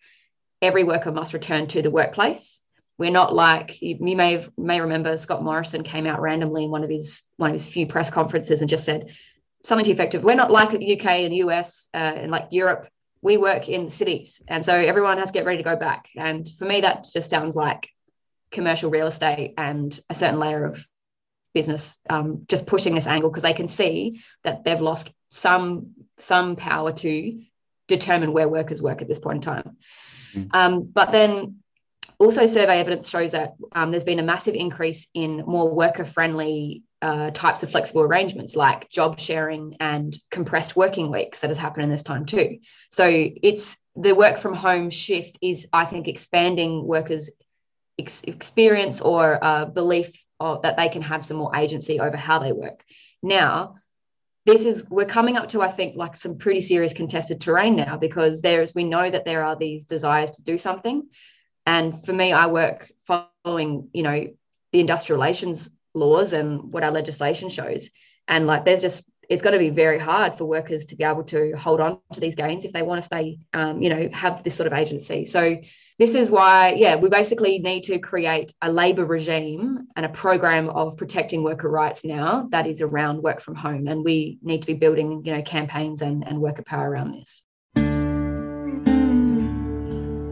every 0.63 0.85
worker 0.85 1.13
must 1.13 1.35
return 1.35 1.67
to 1.69 1.83
the 1.83 1.91
workplace. 1.91 2.61
We're 2.99 3.11
not 3.11 3.35
like 3.35 3.83
you, 3.83 3.97
you 4.01 4.17
may 4.17 4.33
have, 4.33 4.51
may 4.57 4.81
remember 4.81 5.17
Scott 5.17 5.43
Morrison 5.43 5.83
came 5.83 6.07
out 6.07 6.21
randomly 6.21 6.65
in 6.65 6.71
one 6.71 6.85
of 6.85 6.91
his 6.91 7.23
one 7.37 7.51
of 7.51 7.55
his 7.55 7.67
few 7.67 7.87
press 7.87 8.11
conferences 8.11 8.61
and 8.61 8.71
just 8.71 8.85
said 8.85 9.11
something 9.65 9.85
to 9.85 9.89
the 9.89 9.95
effect 9.95 10.15
of 10.15 10.25
we're 10.25 10.35
not 10.35 10.51
like 10.51 10.71
the 10.71 10.99
UK 10.99 11.07
and 11.07 11.33
the 11.33 11.39
US 11.39 11.89
uh, 11.95 11.97
and 11.97 12.31
like 12.31 12.49
Europe 12.51 12.89
we 13.23 13.37
work 13.37 13.69
in 13.69 13.89
cities 13.89 14.43
and 14.49 14.65
so 14.65 14.75
everyone 14.75 15.19
has 15.19 15.31
to 15.31 15.35
get 15.35 15.47
ready 15.47 15.59
to 15.59 15.65
go 15.65 15.77
back 15.77 16.11
and 16.17 16.49
for 16.59 16.67
me 16.67 16.83
that 16.83 17.09
just 17.11 17.31
sounds 17.31 17.57
like 17.57 17.89
commercial 18.53 18.91
real 18.91 19.07
estate 19.07 19.55
and 19.57 19.99
a 20.11 20.15
certain 20.15 20.39
layer 20.39 20.65
of 20.65 20.87
business 21.55 21.99
um, 22.11 22.45
just 22.49 22.67
pushing 22.67 22.95
this 22.95 23.07
angle 23.07 23.31
because 23.31 23.43
they 23.43 23.55
can 23.55 23.69
see 23.69 24.21
that 24.43 24.65
they've 24.65 24.81
lost 24.81 25.11
some 25.31 25.93
some 26.19 26.57
power 26.57 26.93
to 26.93 27.41
determine 27.89 28.33
where 28.33 28.49
workers 28.49 28.83
work 28.83 29.03
at 29.03 29.09
this 29.09 29.19
point 29.19 29.37
in 29.37 29.43
time. 29.43 29.77
Mm. 30.35 30.55
Um, 30.55 30.83
but 30.93 31.13
then 31.13 31.57
also 32.19 32.47
survey 32.47 32.79
evidence 32.79 33.09
shows 33.09 33.33
that 33.33 33.55
um, 33.73 33.91
there's 33.91 34.05
been 34.05 34.19
a 34.19 34.25
massive 34.25 34.55
increase 34.55 35.09
in 35.15 35.45
more 35.47 35.71
worker 35.71 36.05
friendly 36.05 36.83
uh, 37.03 37.31
types 37.31 37.63
of 37.63 37.71
flexible 37.71 38.03
arrangements 38.03 38.57
like 38.57 38.89
job 38.89 39.21
sharing 39.21 39.77
and 39.81 40.17
compressed 40.31 40.75
working 40.75 41.11
weeks 41.11 41.41
that 41.41 41.51
has 41.51 41.59
happened 41.59 41.85
in 41.85 41.91
this 41.91 42.03
time 42.03 42.25
too. 42.25 42.59
So 42.91 43.07
it's 43.07 43.77
the 43.95 44.15
work 44.15 44.39
from 44.39 44.55
home 44.55 44.91
shift 44.91 45.39
is, 45.43 45.67
I 45.73 45.85
think, 45.85 46.09
expanding 46.09 46.87
workers' 46.87 47.31
ex- 47.99 48.23
experience 48.25 49.01
or 49.01 49.43
uh, 49.43 49.67
belief 49.67 50.25
of, 50.41 50.63
that 50.63 50.77
they 50.77 50.89
can 50.89 51.03
have 51.03 51.25
some 51.25 51.37
more 51.37 51.55
agency 51.55 52.01
over 52.01 52.17
how 52.17 52.39
they 52.39 52.53
work. 52.53 52.83
Now, 53.23 53.77
this 54.47 54.67
is 54.67 54.87
we're 54.91 55.07
coming 55.07 55.37
up 55.37 55.49
to 55.51 55.63
I 55.63 55.71
think 55.71 55.97
like 55.97 56.17
some 56.17 56.37
pretty 56.37 56.61
serious 56.61 56.93
contested 56.93 57.41
terrain 57.41 57.77
now 57.77 57.97
because 57.97 58.43
there's 58.43 58.75
we 58.75 58.85
know 58.85 59.11
that 59.11 59.25
there 59.25 59.43
are 59.45 59.57
these 59.57 59.87
desires 59.87 60.33
to 60.33 60.43
do 60.43 60.59
something, 60.59 61.09
and 61.67 62.05
for 62.05 62.13
me, 62.13 62.33
I 62.33 62.47
work 62.47 62.91
following 63.07 63.89
you 63.93 64.03
know 64.03 64.27
the 64.73 64.81
industrial 64.81 65.21
relations 65.21 65.71
laws 65.95 66.33
and 66.33 66.73
what 66.73 66.83
our 66.83 66.91
legislation 66.91 67.49
shows, 67.49 67.91
and 68.29 68.47
like 68.47 68.65
there's 68.65 68.83
just 68.83 69.11
it's 69.29 69.43
going 69.43 69.53
to 69.53 69.59
be 69.59 69.71
very 69.71 69.99
hard 69.99 70.37
for 70.37 70.45
workers 70.45 70.87
to 70.87 70.97
be 70.97 71.05
able 71.05 71.25
to 71.25 71.53
hold 71.53 71.81
on 71.81 71.99
to 72.13 72.21
these 72.21 72.35
gains 72.35 72.65
if 72.65 72.73
they 72.73 72.83
want 72.83 73.01
to 73.01 73.07
stay, 73.07 73.39
um, 73.53 73.83
you 73.83 73.89
know, 73.89 74.09
have 74.13 74.43
this 74.43 74.55
sort 74.55 74.67
of 74.67 74.73
agency. 74.73 75.25
So 75.25 75.57
this 75.99 76.15
is 76.15 76.31
why, 76.31 76.75
yeah, 76.75 76.97
we 76.97 77.09
basically 77.09 77.59
need 77.59 77.85
to 77.85 77.99
create 77.99 78.53
a 78.61 78.71
labour 78.71 79.05
regime 79.05 79.89
and 79.97 80.07
a 80.07 80.09
program 80.09 80.69
of 80.69 80.97
protecting 80.97 81.43
worker 81.43 81.69
rights 81.69 82.05
now 82.05 82.49
that 82.51 82.67
is 82.67 82.81
around 82.81 83.23
work 83.23 83.41
from 83.41 83.55
home, 83.55 83.87
and 83.87 84.05
we 84.05 84.39
need 84.43 84.63
to 84.63 84.67
be 84.67 84.75
building, 84.75 85.23
you 85.25 85.33
know, 85.33 85.43
campaigns 85.43 86.03
and, 86.03 86.27
and 86.27 86.41
worker 86.41 86.63
power 86.63 86.91
around 86.91 87.13
this. 87.13 87.43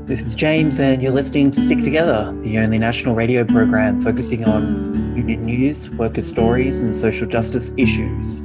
This 0.07 0.21
is 0.23 0.35
James, 0.35 0.81
and 0.81 1.01
you're 1.01 1.13
listening 1.13 1.53
to 1.53 1.61
Stick 1.61 1.85
Together, 1.85 2.37
the 2.43 2.59
only 2.59 2.77
national 2.77 3.15
radio 3.15 3.45
program 3.45 4.03
focusing 4.03 4.45
on 4.45 5.15
union 5.17 5.47
news, 5.47 5.89
worker 5.91 6.23
stories, 6.23 6.83
and 6.83 6.95
social 6.95 7.25
justice 7.25 7.73
issues. 7.77 8.41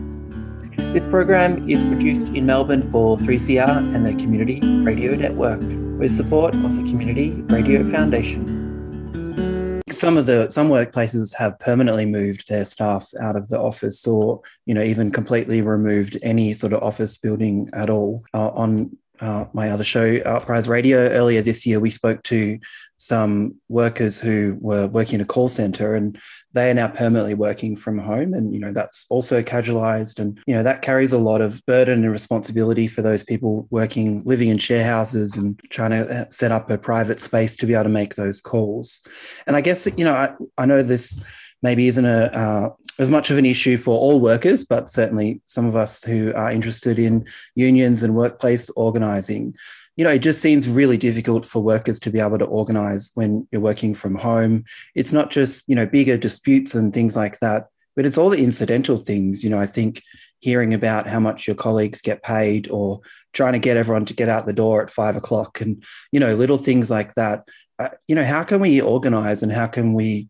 This 0.94 1.08
program 1.08 1.68
is 1.68 1.82
produced 1.82 2.28
in 2.28 2.46
Melbourne 2.46 2.88
for 2.92 3.18
3CR 3.18 3.96
and 3.96 4.06
the 4.06 4.14
Community 4.14 4.60
Radio 4.84 5.16
Network 5.16 5.60
with 6.00 6.12
support 6.12 6.54
of 6.54 6.76
the 6.76 6.84
Community 6.84 7.32
Radio 7.50 7.84
Foundation. 7.90 9.82
Some 9.90 10.16
of 10.16 10.28
the 10.28 10.52
some 10.52 10.70
workplaces 10.70 11.34
have 11.38 11.58
permanently 11.58 12.06
moved 12.06 12.50
their 12.50 12.66
staff 12.66 13.10
out 13.20 13.36
of 13.36 13.48
the 13.48 13.60
office 13.60 14.06
or 14.06 14.42
you 14.68 14.76
know 14.76 14.84
even 14.84 15.12
completely 15.12 15.64
removed 15.64 16.20
any 16.22 16.54
sort 16.54 16.74
of 16.74 16.84
office 16.84 17.18
building 17.18 17.68
at 17.74 17.90
all 17.90 18.24
uh, 18.36 18.50
on 18.50 18.96
uh, 19.20 19.46
my 19.54 19.70
other 19.70 19.84
show, 19.84 20.18
Uprise 20.26 20.68
Radio, 20.68 21.10
earlier 21.10 21.42
this 21.42 21.66
year, 21.66 21.80
we 21.80 21.90
spoke 21.90 22.24
to 22.24 22.60
some 22.98 23.56
workers 23.70 24.20
who 24.20 24.58
were 24.60 24.88
working 24.88 25.16
in 25.16 25.22
a 25.22 25.26
call 25.26 25.50
center 25.50 25.96
and 25.96 26.20
they 26.54 26.72
are 26.72 26.74
now 26.74 26.88
permanently 26.88 27.36
working 27.36 27.76
from 27.76 28.00
home. 28.00 28.34
And, 28.34 28.54
you 28.54 28.60
know, 28.60 28.72
that's 28.72 29.06
also 29.10 29.44
casualized. 29.44 30.20
And, 30.20 30.40
you 30.48 30.56
know, 30.56 30.64
that 30.64 30.82
carries 30.82 31.14
a 31.14 31.18
lot 31.18 31.42
of 31.42 31.64
burden 31.66 32.04
and 32.04 32.12
responsibility 32.12 32.88
for 32.88 33.02
those 33.02 33.24
people 33.24 33.68
working, 33.70 34.24
living 34.26 34.50
in 34.50 34.58
share 34.58 34.84
houses 34.84 35.38
and 35.38 35.60
trying 35.70 35.92
to 35.92 36.22
uh, 36.22 36.26
set 36.30 36.52
up 36.52 36.70
a 36.70 36.78
private 36.78 37.20
space 37.20 37.56
to 37.58 37.66
be 37.66 37.74
able 37.74 37.84
to 37.84 37.90
make 37.90 38.16
those 38.16 38.42
calls. 38.42 39.02
And 39.46 39.56
I 39.56 39.62
guess, 39.62 39.88
you 39.96 40.04
know, 40.04 40.16
I, 40.16 40.34
I 40.58 40.66
know 40.66 40.82
this 40.82 41.20
maybe 41.62 41.88
isn't 41.88 42.06
a 42.06 42.36
uh, 42.36 42.70
as 43.00 43.12
much 43.12 43.30
of 43.30 43.38
an 43.38 43.46
issue 43.46 43.78
for 43.78 43.98
all 43.98 44.20
workers, 44.20 44.64
but 44.64 44.90
certainly 44.90 45.42
some 45.46 45.66
of 45.66 45.76
us 45.76 46.04
who 46.04 46.34
are 46.36 46.52
interested 46.52 46.98
in 46.98 47.26
unions 47.56 48.04
and 48.04 48.16
workplace 48.16 48.70
organising. 48.72 49.56
You 49.96 50.04
know, 50.04 50.12
it 50.12 50.20
just 50.20 50.42
seems 50.42 50.70
really 50.70 50.98
difficult 50.98 51.46
for 51.46 51.62
workers 51.62 52.00
to 52.02 52.12
be 52.12 52.20
able 52.20 52.38
to 52.38 52.46
organise 52.46 53.12
when 53.16 53.48
you're 53.52 53.62
working 53.62 53.96
from 53.96 54.16
home. 54.16 54.66
It's 54.96 55.14
not 55.14 55.32
just 55.32 55.64
you 55.68 55.76
know 55.76 55.86
bigger 55.86 56.18
disputes 56.18 56.76
and 56.76 56.94
things 56.94 57.16
like 57.16 57.40
that, 57.40 57.68
but 57.96 58.06
it's 58.06 58.18
all 58.18 58.30
the 58.30 58.44
incidental 58.44 59.00
things. 59.00 59.44
You 59.44 59.50
know, 59.50 59.60
I 59.60 59.66
think 59.66 60.02
hearing 60.40 60.74
about 60.74 61.08
how 61.08 61.20
much 61.20 61.48
your 61.48 61.56
colleagues 61.56 62.02
get 62.02 62.22
paid 62.22 62.70
or 62.70 63.02
trying 63.34 63.54
to 63.54 63.60
get 63.60 63.78
everyone 63.78 64.06
to 64.06 64.14
get 64.14 64.30
out 64.30 64.46
the 64.46 64.54
door 64.54 64.84
at 64.84 64.92
five 64.92 65.16
o'clock 65.16 65.60
and 65.62 65.84
you 66.12 66.20
know 66.20 66.36
little 66.36 66.58
things 66.58 66.92
like 66.92 67.16
that 67.16 67.48
uh, 67.80 67.90
you 68.08 68.14
know 68.14 68.24
how 68.24 68.44
can 68.44 68.60
we 68.60 68.80
organize 68.80 69.42
and 69.42 69.52
how 69.52 69.66
can 69.66 69.94
we 69.94 70.28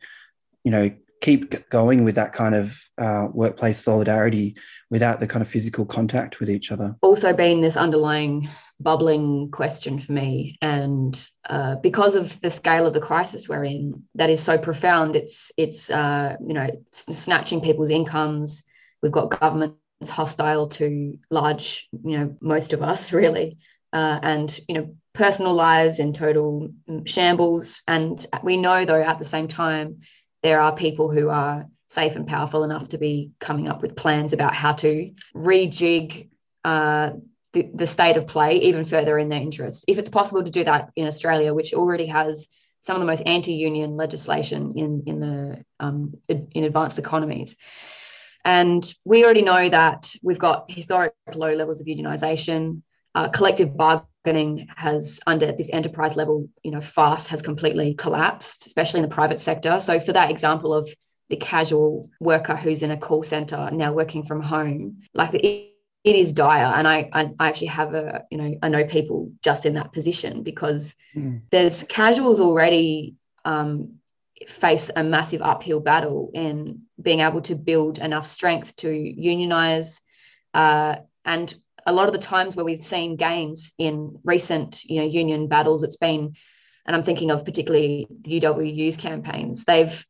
you 0.63 0.71
know 0.71 0.89
keep 1.27 1.69
going 1.69 2.05
with 2.05 2.15
that 2.15 2.31
kind 2.31 2.55
of 2.55 2.81
uh, 2.97 3.27
workplace 3.33 3.77
solidarity 3.77 4.55
without 4.89 5.19
the 5.19 5.27
kind 5.27 5.41
of 5.41 5.49
physical 5.49 5.85
contact 5.85 6.39
with 6.39 6.49
each 6.49 6.71
other. 6.71 6.95
Also, 7.01 7.33
been 7.33 7.59
this 7.59 7.75
underlying 7.75 8.47
bubbling 8.79 9.51
question 9.51 9.99
for 9.99 10.13
me, 10.13 10.57
and 10.61 11.29
uh, 11.49 11.75
because 11.83 12.15
of 12.15 12.39
the 12.39 12.49
scale 12.49 12.87
of 12.87 12.93
the 12.93 13.01
crisis 13.01 13.49
we're 13.49 13.65
in, 13.65 14.03
that 14.15 14.29
is 14.29 14.41
so 14.41 14.57
profound. 14.57 15.17
It's 15.17 15.51
it's 15.57 15.89
uh, 15.89 16.37
you 16.39 16.53
know 16.53 16.69
snatching 16.93 17.59
people's 17.59 17.89
incomes. 17.89 18.63
We've 19.03 19.11
got 19.11 19.37
governments 19.37 20.09
hostile 20.09 20.69
to 20.69 21.19
large, 21.29 21.89
you 22.05 22.17
know, 22.17 22.37
most 22.39 22.71
of 22.71 22.81
us 22.81 23.11
really, 23.21 23.57
uh, 23.91 24.19
and 24.23 24.57
you 24.69 24.75
know 24.75 24.95
personal 25.11 25.53
lives 25.53 25.99
in 25.99 26.13
total 26.13 26.69
shambles. 27.03 27.81
And 27.85 28.25
we 28.43 28.55
know 28.55 28.85
though 28.85 29.03
at 29.03 29.19
the 29.19 29.25
same 29.25 29.49
time 29.49 29.97
there 30.43 30.59
are 30.59 30.75
people 30.75 31.11
who 31.11 31.29
are 31.29 31.67
safe 31.89 32.15
and 32.15 32.27
powerful 32.27 32.63
enough 32.63 32.89
to 32.89 32.97
be 32.97 33.31
coming 33.39 33.67
up 33.67 33.81
with 33.81 33.95
plans 33.95 34.33
about 34.33 34.53
how 34.53 34.73
to 34.73 35.11
rejig 35.35 36.29
uh, 36.65 37.11
the, 37.53 37.69
the 37.73 37.87
state 37.87 38.17
of 38.17 38.27
play 38.27 38.57
even 38.57 38.85
further 38.85 39.17
in 39.17 39.29
their 39.29 39.41
interests. 39.41 39.85
If 39.87 39.97
it's 39.97 40.09
possible 40.09 40.43
to 40.43 40.51
do 40.51 40.63
that 40.65 40.91
in 40.95 41.07
Australia, 41.07 41.53
which 41.53 41.73
already 41.73 42.07
has 42.07 42.47
some 42.79 42.95
of 42.95 42.99
the 42.99 43.07
most 43.07 43.23
anti-union 43.25 43.97
legislation 43.97 44.73
in 44.75 45.03
in 45.07 45.19
the 45.19 45.63
um, 45.79 46.13
in 46.27 46.63
advanced 46.63 46.99
economies. 46.99 47.55
And 48.45 48.83
we 49.03 49.25
already 49.25 49.41
know 49.41 49.67
that 49.69 50.13
we've 50.23 50.39
got 50.39 50.71
historic 50.71 51.13
low 51.33 51.53
levels 51.53 51.81
of 51.81 51.87
unionisation. 51.87 52.81
Uh, 53.15 53.29
collective 53.29 53.75
bargaining 53.75 54.07
has, 54.75 55.19
under 55.25 55.51
this 55.51 55.69
enterprise 55.71 56.15
level, 56.15 56.49
you 56.63 56.71
know, 56.71 56.81
fast 56.81 57.29
has 57.29 57.41
completely 57.41 57.93
collapsed, 57.93 58.67
especially 58.67 58.99
in 58.99 59.09
the 59.09 59.13
private 59.13 59.39
sector. 59.39 59.79
So, 59.79 59.99
for 59.99 60.13
that 60.13 60.31
example 60.31 60.73
of 60.73 60.89
the 61.29 61.37
casual 61.37 62.09
worker 62.19 62.55
who's 62.55 62.83
in 62.83 62.91
a 62.91 62.97
call 62.97 63.23
center 63.23 63.69
now 63.71 63.93
working 63.93 64.23
from 64.23 64.41
home, 64.41 65.01
like 65.13 65.31
the, 65.31 65.45
it, 65.45 66.15
is 66.15 66.31
dire. 66.31 66.73
And 66.73 66.87
I, 66.87 67.09
I, 67.11 67.29
I 67.37 67.49
actually 67.49 67.67
have 67.67 67.93
a, 67.93 68.23
you 68.31 68.37
know, 68.37 68.57
I 68.61 68.69
know 68.69 68.85
people 68.85 69.31
just 69.43 69.65
in 69.65 69.73
that 69.73 69.91
position 69.91 70.43
because 70.43 70.95
mm. 71.13 71.41
there's 71.51 71.83
casuals 71.83 72.39
already 72.39 73.15
um, 73.43 73.95
face 74.47 74.89
a 74.95 75.03
massive 75.03 75.41
uphill 75.41 75.81
battle 75.81 76.31
in 76.33 76.83
being 77.01 77.19
able 77.19 77.41
to 77.41 77.55
build 77.55 77.97
enough 77.97 78.27
strength 78.27 78.75
to 78.77 78.91
unionize 78.91 80.01
uh, 80.53 80.95
and 81.25 81.53
a 81.87 81.93
lot 81.93 82.07
of 82.07 82.13
the 82.13 82.19
times 82.19 82.55
where 82.55 82.65
we've 82.65 82.83
seen 82.83 83.15
gains 83.15 83.73
in 83.79 84.19
recent 84.23 84.83
you 84.83 84.99
know 84.99 85.07
union 85.07 85.47
battles 85.47 85.83
it's 85.83 85.97
been 85.97 86.35
and 86.85 86.95
i'm 86.95 87.03
thinking 87.03 87.31
of 87.31 87.45
particularly 87.45 88.07
the 88.21 88.39
uw's 88.41 88.97
campaigns 88.97 89.63
they've 89.63 90.05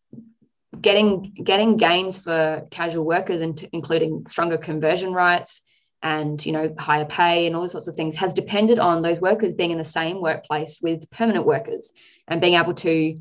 getting 0.81 1.34
getting 1.34 1.77
gains 1.77 2.19
for 2.19 2.67
casual 2.72 3.05
workers 3.05 3.41
and 3.41 3.67
including 3.72 4.25
stronger 4.27 4.57
conversion 4.57 5.13
rights 5.13 5.62
and 6.03 6.46
you 6.46 6.51
know 6.51 6.74
higher 6.77 7.05
pay 7.05 7.48
and 7.48 7.55
all 7.55 7.67
sorts 7.67 7.88
of 7.88 7.96
things 7.96 8.15
has 8.15 8.34
depended 8.34 8.79
on 8.79 9.01
those 9.01 9.22
workers 9.22 9.53
being 9.53 9.72
in 9.72 9.77
the 9.77 9.86
same 9.86 10.22
workplace 10.22 10.79
with 10.81 11.10
permanent 11.10 11.46
workers 11.46 11.91
and 12.27 12.41
being 12.41 12.53
able 12.55 12.74
to 12.74 13.19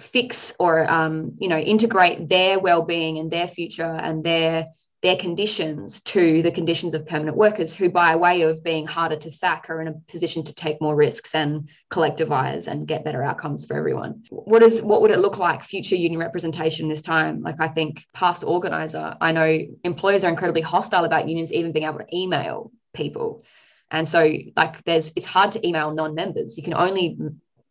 fix 0.00 0.54
or 0.58 0.88
um, 0.90 1.32
you 1.38 1.48
know 1.48 1.58
integrate 1.58 2.28
their 2.28 2.58
well-being 2.58 3.18
and 3.18 3.30
their 3.30 3.48
future 3.48 3.84
and 3.84 4.24
their 4.24 4.68
their 5.00 5.16
conditions 5.16 6.00
to 6.00 6.42
the 6.42 6.50
conditions 6.50 6.92
of 6.92 7.06
permanent 7.06 7.36
workers 7.36 7.74
who 7.74 7.88
by 7.88 8.16
way 8.16 8.42
of 8.42 8.64
being 8.64 8.86
harder 8.86 9.16
to 9.16 9.30
sack 9.30 9.70
are 9.70 9.80
in 9.80 9.88
a 9.88 9.92
position 10.08 10.42
to 10.42 10.54
take 10.54 10.80
more 10.80 10.96
risks 10.96 11.34
and 11.34 11.68
collectivize 11.90 12.66
and 12.66 12.88
get 12.88 13.04
better 13.04 13.22
outcomes 13.22 13.64
for 13.64 13.76
everyone. 13.76 14.24
What 14.30 14.62
is 14.62 14.82
what 14.82 15.02
would 15.02 15.12
it 15.12 15.20
look 15.20 15.38
like 15.38 15.62
future 15.62 15.94
union 15.94 16.20
representation 16.20 16.88
this 16.88 17.02
time? 17.02 17.42
Like 17.42 17.60
i 17.60 17.68
think 17.68 18.04
past 18.12 18.42
organizer 18.44 19.16
i 19.20 19.32
know 19.32 19.58
employers 19.84 20.24
are 20.24 20.30
incredibly 20.30 20.62
hostile 20.62 21.04
about 21.04 21.28
unions 21.28 21.52
even 21.52 21.72
being 21.72 21.86
able 21.86 22.00
to 22.00 22.16
email 22.16 22.72
people. 22.92 23.44
And 23.90 24.06
so 24.06 24.20
like 24.56 24.82
there's 24.84 25.12
it's 25.16 25.26
hard 25.26 25.52
to 25.52 25.66
email 25.66 25.94
non-members. 25.94 26.56
You 26.56 26.62
can 26.62 26.74
only 26.74 27.16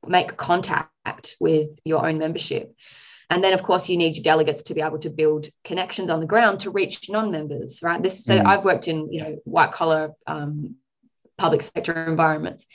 make 0.08 0.38
contact 0.38 1.36
with 1.40 1.70
your 1.84 2.08
own 2.08 2.18
membership 2.18 2.74
and 3.30 3.44
then, 3.44 3.54
of 3.54 3.62
course, 3.62 3.90
you 3.90 3.98
need 3.98 4.16
your 4.16 4.24
delegates 4.24 4.64
to 4.64 4.74
be 4.74 4.82
able 4.82 5.00
to 5.00 5.10
build 5.10 5.48
connections 5.66 6.10
on 6.10 6.22
the 6.22 6.26
ground 6.26 6.62
to 6.62 6.72
reach 6.72 7.10
non-members, 7.10 7.82
right? 7.84 8.02
This 8.02 8.24
so 8.24 8.38
mm. 8.38 8.46
I've 8.46 8.64
worked 8.64 8.88
in 8.88 9.12
you 9.12 9.22
know 9.22 9.38
white 9.44 9.72
collar 9.72 10.14
um, 10.26 10.76
public 11.38 11.62
sector 11.62 12.06
environments, 12.06 12.66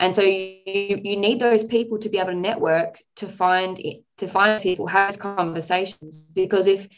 and 0.00 0.14
so 0.14 0.22
you, 0.22 1.00
you 1.02 1.16
need 1.16 1.40
those 1.40 1.62
people 1.62 1.98
to 1.98 2.08
be 2.08 2.18
able 2.18 2.30
to 2.30 2.36
network 2.36 3.02
to 3.16 3.28
find 3.28 3.80
to 4.16 4.26
find 4.26 4.60
people 4.62 4.86
have 4.86 5.18
conversations 5.18 6.16
because 6.34 6.66
if 6.66 6.88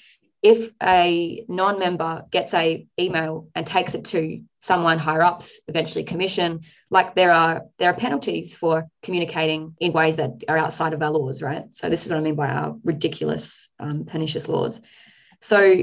if 0.42 0.70
a 0.82 1.44
non-member 1.48 2.24
gets 2.30 2.54
a 2.54 2.86
email 2.98 3.48
and 3.54 3.66
takes 3.66 3.94
it 3.94 4.04
to 4.06 4.42
someone 4.60 4.98
higher 4.98 5.22
ups 5.22 5.60
eventually 5.68 6.04
commission 6.04 6.60
like 6.90 7.14
there 7.14 7.32
are 7.32 7.62
there 7.78 7.90
are 7.90 7.96
penalties 7.96 8.54
for 8.54 8.88
communicating 9.02 9.74
in 9.80 9.92
ways 9.92 10.16
that 10.16 10.42
are 10.48 10.56
outside 10.56 10.92
of 10.92 11.02
our 11.02 11.10
laws 11.10 11.42
right? 11.42 11.64
So 11.72 11.88
this 11.88 12.04
is 12.04 12.12
what 12.12 12.18
i 12.18 12.22
mean 12.22 12.36
by 12.36 12.48
our 12.48 12.76
ridiculous 12.84 13.68
um, 13.78 14.04
pernicious 14.04 14.48
laws. 14.48 14.80
So 15.40 15.82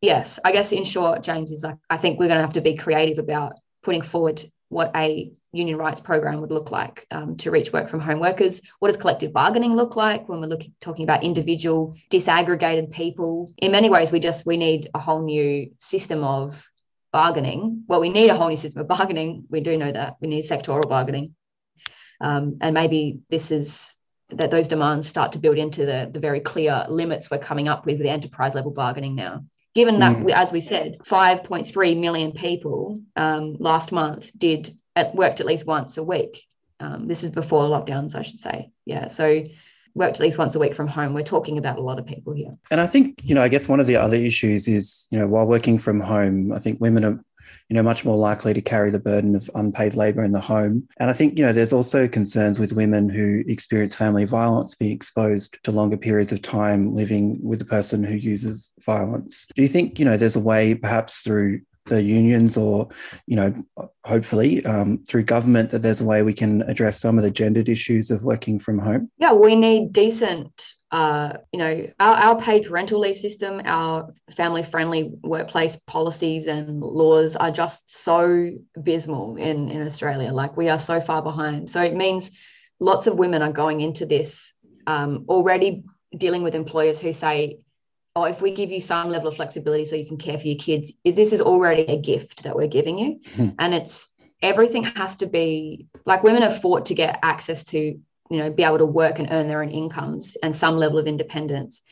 yes 0.00 0.40
i 0.44 0.52
guess 0.52 0.72
in 0.72 0.84
short 0.84 1.22
james 1.22 1.52
is 1.52 1.62
like 1.62 1.76
i 1.88 1.96
think 1.96 2.18
we're 2.18 2.26
going 2.26 2.38
to 2.38 2.42
have 2.42 2.54
to 2.54 2.60
be 2.60 2.74
creative 2.74 3.18
about 3.18 3.58
putting 3.82 4.02
forward 4.02 4.42
what 4.70 4.92
a 4.96 5.32
union 5.52 5.76
rights 5.76 6.00
program 6.00 6.40
would 6.40 6.52
look 6.52 6.70
like 6.70 7.04
um, 7.10 7.36
to 7.36 7.50
reach 7.50 7.72
work 7.72 7.88
from 7.88 8.00
home 8.00 8.20
workers. 8.20 8.62
What 8.78 8.88
does 8.88 8.96
collective 8.96 9.32
bargaining 9.32 9.74
look 9.74 9.96
like 9.96 10.28
when 10.28 10.40
we're 10.40 10.46
looking 10.46 10.72
talking 10.80 11.02
about 11.02 11.24
individual 11.24 11.96
disaggregated 12.08 12.92
people? 12.92 13.52
In 13.58 13.72
many 13.72 13.90
ways, 13.90 14.12
we 14.12 14.20
just 14.20 14.46
we 14.46 14.56
need 14.56 14.88
a 14.94 15.00
whole 15.00 15.22
new 15.22 15.72
system 15.80 16.22
of 16.22 16.64
bargaining. 17.12 17.84
Well, 17.88 18.00
we 18.00 18.10
need 18.10 18.30
a 18.30 18.36
whole 18.36 18.48
new 18.48 18.56
system 18.56 18.80
of 18.80 18.88
bargaining. 18.88 19.44
We 19.50 19.60
do 19.60 19.76
know 19.76 19.90
that 19.90 20.16
we 20.20 20.28
need 20.28 20.44
sectoral 20.44 20.88
bargaining, 20.88 21.34
um, 22.20 22.58
and 22.60 22.72
maybe 22.72 23.18
this 23.28 23.50
is 23.50 23.96
that 24.28 24.52
those 24.52 24.68
demands 24.68 25.08
start 25.08 25.32
to 25.32 25.40
build 25.40 25.58
into 25.58 25.84
the, 25.84 26.08
the 26.12 26.20
very 26.20 26.38
clear 26.38 26.86
limits 26.88 27.28
we're 27.28 27.38
coming 27.38 27.66
up 27.66 27.86
with 27.86 27.98
with 27.98 28.06
enterprise 28.06 28.54
level 28.54 28.70
bargaining 28.70 29.16
now 29.16 29.44
given 29.80 29.98
that, 30.00 30.14
mm. 30.14 30.30
as 30.30 30.52
we 30.52 30.60
said, 30.60 30.98
5.3 31.06 31.98
million 31.98 32.32
people 32.32 33.00
um, 33.16 33.56
last 33.58 33.92
month 33.92 34.30
did 34.36 34.68
at, 34.94 35.14
worked 35.14 35.40
at 35.40 35.46
least 35.46 35.64
once 35.66 35.96
a 35.96 36.02
week. 36.02 36.46
Um, 36.80 37.08
this 37.08 37.22
is 37.22 37.30
before 37.30 37.64
lockdowns, 37.64 38.14
I 38.14 38.20
should 38.20 38.40
say. 38.40 38.72
Yeah. 38.84 39.08
So 39.08 39.42
worked 39.94 40.18
at 40.18 40.20
least 40.20 40.36
once 40.36 40.54
a 40.54 40.58
week 40.58 40.74
from 40.74 40.86
home. 40.86 41.14
We're 41.14 41.22
talking 41.22 41.56
about 41.56 41.78
a 41.78 41.80
lot 41.80 41.98
of 41.98 42.04
people 42.04 42.34
here. 42.34 42.58
And 42.70 42.78
I 42.78 42.86
think, 42.86 43.22
you 43.24 43.34
know, 43.34 43.42
I 43.42 43.48
guess 43.48 43.68
one 43.68 43.80
of 43.80 43.86
the 43.86 43.96
other 43.96 44.16
issues 44.16 44.68
is, 44.68 45.06
you 45.10 45.18
know, 45.18 45.26
while 45.26 45.46
working 45.46 45.78
from 45.78 45.98
home, 46.00 46.52
I 46.52 46.58
think 46.58 46.78
women 46.78 47.02
are 47.06 47.24
you 47.68 47.74
know, 47.74 47.82
much 47.82 48.04
more 48.04 48.16
likely 48.16 48.54
to 48.54 48.60
carry 48.60 48.90
the 48.90 48.98
burden 48.98 49.34
of 49.34 49.50
unpaid 49.54 49.94
labor 49.94 50.22
in 50.22 50.32
the 50.32 50.40
home. 50.40 50.88
And 50.98 51.10
I 51.10 51.12
think, 51.12 51.38
you 51.38 51.44
know, 51.44 51.52
there's 51.52 51.72
also 51.72 52.08
concerns 52.08 52.58
with 52.58 52.72
women 52.72 53.08
who 53.08 53.42
experience 53.46 53.94
family 53.94 54.24
violence 54.24 54.74
being 54.74 54.92
exposed 54.92 55.56
to 55.64 55.72
longer 55.72 55.96
periods 55.96 56.32
of 56.32 56.42
time 56.42 56.94
living 56.94 57.38
with 57.42 57.58
the 57.58 57.64
person 57.64 58.04
who 58.04 58.14
uses 58.14 58.72
violence. 58.80 59.46
Do 59.54 59.62
you 59.62 59.68
think, 59.68 59.98
you 59.98 60.04
know, 60.04 60.16
there's 60.16 60.36
a 60.36 60.40
way 60.40 60.74
perhaps 60.74 61.20
through 61.20 61.60
the 61.86 62.02
unions 62.02 62.56
or, 62.56 62.88
you 63.26 63.36
know, 63.36 63.54
hopefully 64.04 64.64
um, 64.64 65.02
through 65.08 65.24
government 65.24 65.70
that 65.70 65.82
there's 65.82 66.00
a 66.00 66.04
way 66.04 66.22
we 66.22 66.34
can 66.34 66.62
address 66.62 67.00
some 67.00 67.18
of 67.18 67.24
the 67.24 67.30
gendered 67.30 67.68
issues 67.68 68.10
of 68.10 68.22
working 68.22 68.58
from 68.58 68.78
home? 68.78 69.10
Yeah, 69.18 69.32
we 69.32 69.56
need 69.56 69.92
decent 69.92 70.74
uh, 70.90 71.34
you 71.52 71.58
know, 71.58 71.86
our, 72.00 72.14
our 72.14 72.40
paid 72.40 72.66
parental 72.66 72.98
leave 72.98 73.16
system, 73.16 73.60
our 73.64 74.12
family 74.32 74.62
friendly 74.62 75.12
workplace 75.22 75.76
policies 75.86 76.48
and 76.48 76.80
laws 76.80 77.36
are 77.36 77.50
just 77.50 77.94
so 77.94 78.50
abysmal 78.76 79.36
in, 79.36 79.68
in 79.68 79.86
Australia. 79.86 80.32
Like 80.32 80.56
we 80.56 80.68
are 80.68 80.78
so 80.80 81.00
far 81.00 81.22
behind. 81.22 81.70
So 81.70 81.80
it 81.82 81.94
means 81.94 82.32
lots 82.80 83.06
of 83.06 83.18
women 83.18 83.42
are 83.42 83.52
going 83.52 83.80
into 83.80 84.04
this 84.04 84.52
um, 84.86 85.26
already 85.28 85.84
dealing 86.16 86.42
with 86.42 86.56
employers 86.56 86.98
who 86.98 87.12
say, 87.12 87.60
oh, 88.16 88.24
if 88.24 88.40
we 88.40 88.50
give 88.50 88.72
you 88.72 88.80
some 88.80 89.10
level 89.10 89.28
of 89.28 89.36
flexibility 89.36 89.84
so 89.84 89.94
you 89.94 90.06
can 90.06 90.16
care 90.16 90.38
for 90.38 90.46
your 90.46 90.58
kids, 90.58 90.92
is 91.04 91.14
this 91.14 91.32
is 91.32 91.40
already 91.40 91.82
a 91.82 91.96
gift 91.96 92.42
that 92.42 92.56
we're 92.56 92.66
giving 92.66 92.98
you. 92.98 93.20
Mm-hmm. 93.36 93.50
And 93.60 93.74
it's 93.74 94.12
everything 94.42 94.82
has 94.82 95.16
to 95.18 95.26
be 95.26 95.86
like 96.04 96.24
women 96.24 96.42
have 96.42 96.60
fought 96.60 96.86
to 96.86 96.94
get 96.94 97.20
access 97.22 97.62
to 97.64 98.00
you 98.30 98.38
know 98.38 98.50
be 98.50 98.62
able 98.64 98.78
to 98.78 98.86
work 98.86 99.18
and 99.18 99.28
earn 99.30 99.48
their 99.48 99.62
own 99.62 99.70
incomes 99.70 100.36
and 100.42 100.56
some 100.56 100.76
level 100.76 100.98
of 100.98 101.06
independence. 101.06 101.82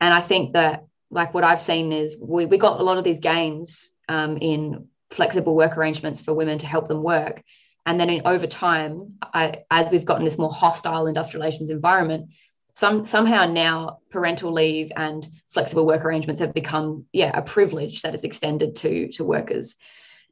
And 0.00 0.12
i 0.12 0.20
think 0.20 0.52
that 0.54 0.84
like 1.10 1.32
what 1.32 1.44
i've 1.44 1.60
seen 1.60 1.92
is 1.92 2.16
we, 2.20 2.46
we 2.46 2.58
got 2.58 2.80
a 2.80 2.82
lot 2.82 2.98
of 2.98 3.04
these 3.04 3.20
gains 3.20 3.90
um, 4.08 4.36
in 4.38 4.88
flexible 5.10 5.54
work 5.54 5.76
arrangements 5.76 6.20
for 6.20 6.34
women 6.34 6.58
to 6.58 6.66
help 6.66 6.88
them 6.88 7.02
work. 7.02 7.42
And 7.86 8.00
then 8.00 8.10
in, 8.10 8.22
over 8.26 8.46
time 8.46 9.18
I, 9.22 9.62
as 9.70 9.88
we've 9.90 10.04
gotten 10.04 10.24
this 10.24 10.38
more 10.38 10.50
hostile 10.50 11.06
industrial 11.06 11.42
relations 11.42 11.70
environment 11.70 12.30
some 12.74 13.04
somehow 13.04 13.46
now 13.46 13.98
parental 14.10 14.52
leave 14.52 14.90
and 14.96 15.26
flexible 15.48 15.86
work 15.86 16.04
arrangements 16.04 16.40
have 16.40 16.52
become 16.52 17.06
yeah 17.12 17.30
a 17.36 17.42
privilege 17.42 18.02
that 18.02 18.14
is 18.14 18.24
extended 18.24 18.76
to 18.76 19.08
to 19.12 19.24
workers. 19.24 19.76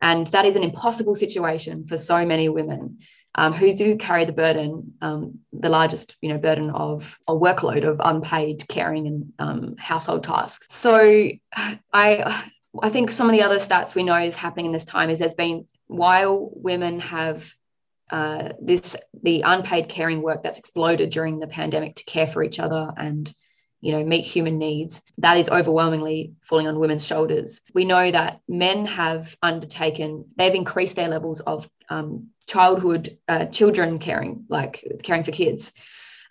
And 0.00 0.26
that 0.28 0.44
is 0.44 0.56
an 0.56 0.64
impossible 0.64 1.14
situation 1.14 1.86
for 1.86 1.96
so 1.96 2.26
many 2.26 2.48
women 2.48 2.98
um, 3.34 3.52
who 3.52 3.72
do 3.72 3.96
carry 3.96 4.24
the 4.24 4.32
burden, 4.32 4.94
um, 5.00 5.38
the 5.52 5.68
largest, 5.68 6.16
you 6.20 6.28
know, 6.28 6.38
burden 6.38 6.70
of 6.70 7.18
a 7.26 7.32
workload 7.32 7.84
of 7.84 8.00
unpaid 8.04 8.64
caring 8.68 9.06
and 9.06 9.32
um, 9.38 9.76
household 9.78 10.24
tasks. 10.24 10.66
So 10.70 11.30
I, 11.92 12.44
I 12.82 12.88
think 12.90 13.10
some 13.10 13.28
of 13.28 13.32
the 13.32 13.42
other 13.42 13.58
stats 13.58 13.94
we 13.94 14.02
know 14.02 14.16
is 14.16 14.36
happening 14.36 14.66
in 14.66 14.72
this 14.72 14.84
time 14.84 15.08
is 15.08 15.18
there's 15.18 15.34
been 15.34 15.66
while 15.86 16.50
women 16.54 17.00
have 17.00 17.52
uh, 18.10 18.50
this 18.60 18.94
the 19.22 19.42
unpaid 19.46 19.88
caring 19.88 20.20
work 20.20 20.42
that's 20.42 20.58
exploded 20.58 21.08
during 21.10 21.38
the 21.38 21.46
pandemic 21.46 21.96
to 21.96 22.04
care 22.04 22.26
for 22.26 22.42
each 22.42 22.58
other 22.58 22.90
and 22.98 23.32
you 23.82 23.92
know 23.92 24.02
meet 24.02 24.24
human 24.24 24.58
needs 24.58 25.02
that 25.18 25.36
is 25.36 25.50
overwhelmingly 25.50 26.32
falling 26.40 26.68
on 26.68 26.78
women's 26.78 27.06
shoulders. 27.06 27.60
We 27.74 27.84
know 27.84 28.10
that 28.10 28.40
men 28.48 28.86
have 28.86 29.36
undertaken 29.42 30.24
they've 30.36 30.54
increased 30.54 30.96
their 30.96 31.08
levels 31.08 31.40
of 31.40 31.68
um, 31.90 32.28
childhood 32.46 33.18
uh, 33.28 33.46
children 33.46 33.98
caring 33.98 34.46
like 34.48 34.82
caring 35.02 35.24
for 35.24 35.32
kids. 35.32 35.72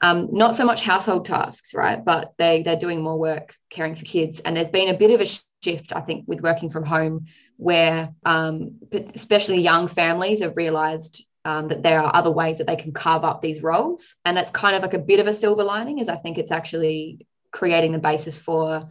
Um, 0.03 0.29
not 0.31 0.55
so 0.55 0.65
much 0.65 0.81
household 0.81 1.25
tasks 1.25 1.75
right 1.75 2.03
but 2.03 2.33
they 2.39 2.63
they're 2.63 2.75
doing 2.75 3.03
more 3.03 3.19
work 3.19 3.55
caring 3.69 3.93
for 3.93 4.05
kids. 4.05 4.39
And 4.39 4.57
there's 4.57 4.69
been 4.69 4.89
a 4.89 4.97
bit 4.97 5.11
of 5.11 5.21
a 5.21 5.27
shift 5.63 5.93
i 5.93 6.01
think 6.01 6.23
with 6.27 6.41
working 6.41 6.71
from 6.71 6.83
home 6.83 7.27
where 7.57 8.15
um, 8.25 8.79
especially 9.13 9.61
young 9.61 9.87
families 9.87 10.41
have 10.41 10.57
realized 10.57 11.23
um, 11.45 11.67
that 11.67 11.83
there 11.83 12.01
are 12.01 12.15
other 12.15 12.31
ways 12.31 12.57
that 12.57 12.67
they 12.67 12.75
can 12.75 12.91
carve 12.91 13.23
up 13.23 13.41
these 13.41 13.61
roles. 13.63 14.15
And 14.25 14.35
that's 14.37 14.51
kind 14.51 14.75
of 14.75 14.81
like 14.81 14.93
a 14.93 14.99
bit 14.99 15.19
of 15.19 15.27
a 15.27 15.33
silver 15.33 15.63
lining 15.63 15.99
is 15.99 16.09
i 16.09 16.15
think 16.15 16.37
it's 16.37 16.51
actually 16.51 17.27
creating 17.51 17.91
the 17.91 17.99
basis 17.99 18.39
for 18.39 18.89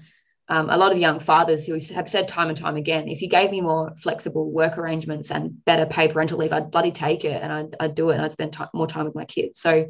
um, 0.50 0.68
a 0.68 0.76
lot 0.76 0.90
of 0.90 0.98
young 0.98 1.20
fathers 1.20 1.64
who 1.64 1.78
have 1.94 2.08
said 2.08 2.26
time 2.26 2.48
and 2.48 2.58
time 2.58 2.76
again, 2.76 3.08
if 3.08 3.22
you 3.22 3.28
gave 3.28 3.52
me 3.52 3.60
more 3.60 3.94
flexible 3.96 4.50
work 4.50 4.78
arrangements 4.78 5.30
and 5.30 5.64
better 5.64 5.86
paid 5.86 6.12
parental 6.12 6.38
leave, 6.38 6.52
I'd 6.52 6.72
bloody 6.72 6.90
take 6.90 7.24
it 7.24 7.40
and 7.40 7.52
I'd, 7.52 7.76
I'd 7.78 7.94
do 7.94 8.10
it 8.10 8.14
and 8.14 8.24
I'd 8.24 8.32
spend 8.32 8.56
more 8.74 8.88
time 8.88 9.04
with 9.04 9.14
my 9.14 9.24
kids. 9.24 9.60
So 9.60 9.88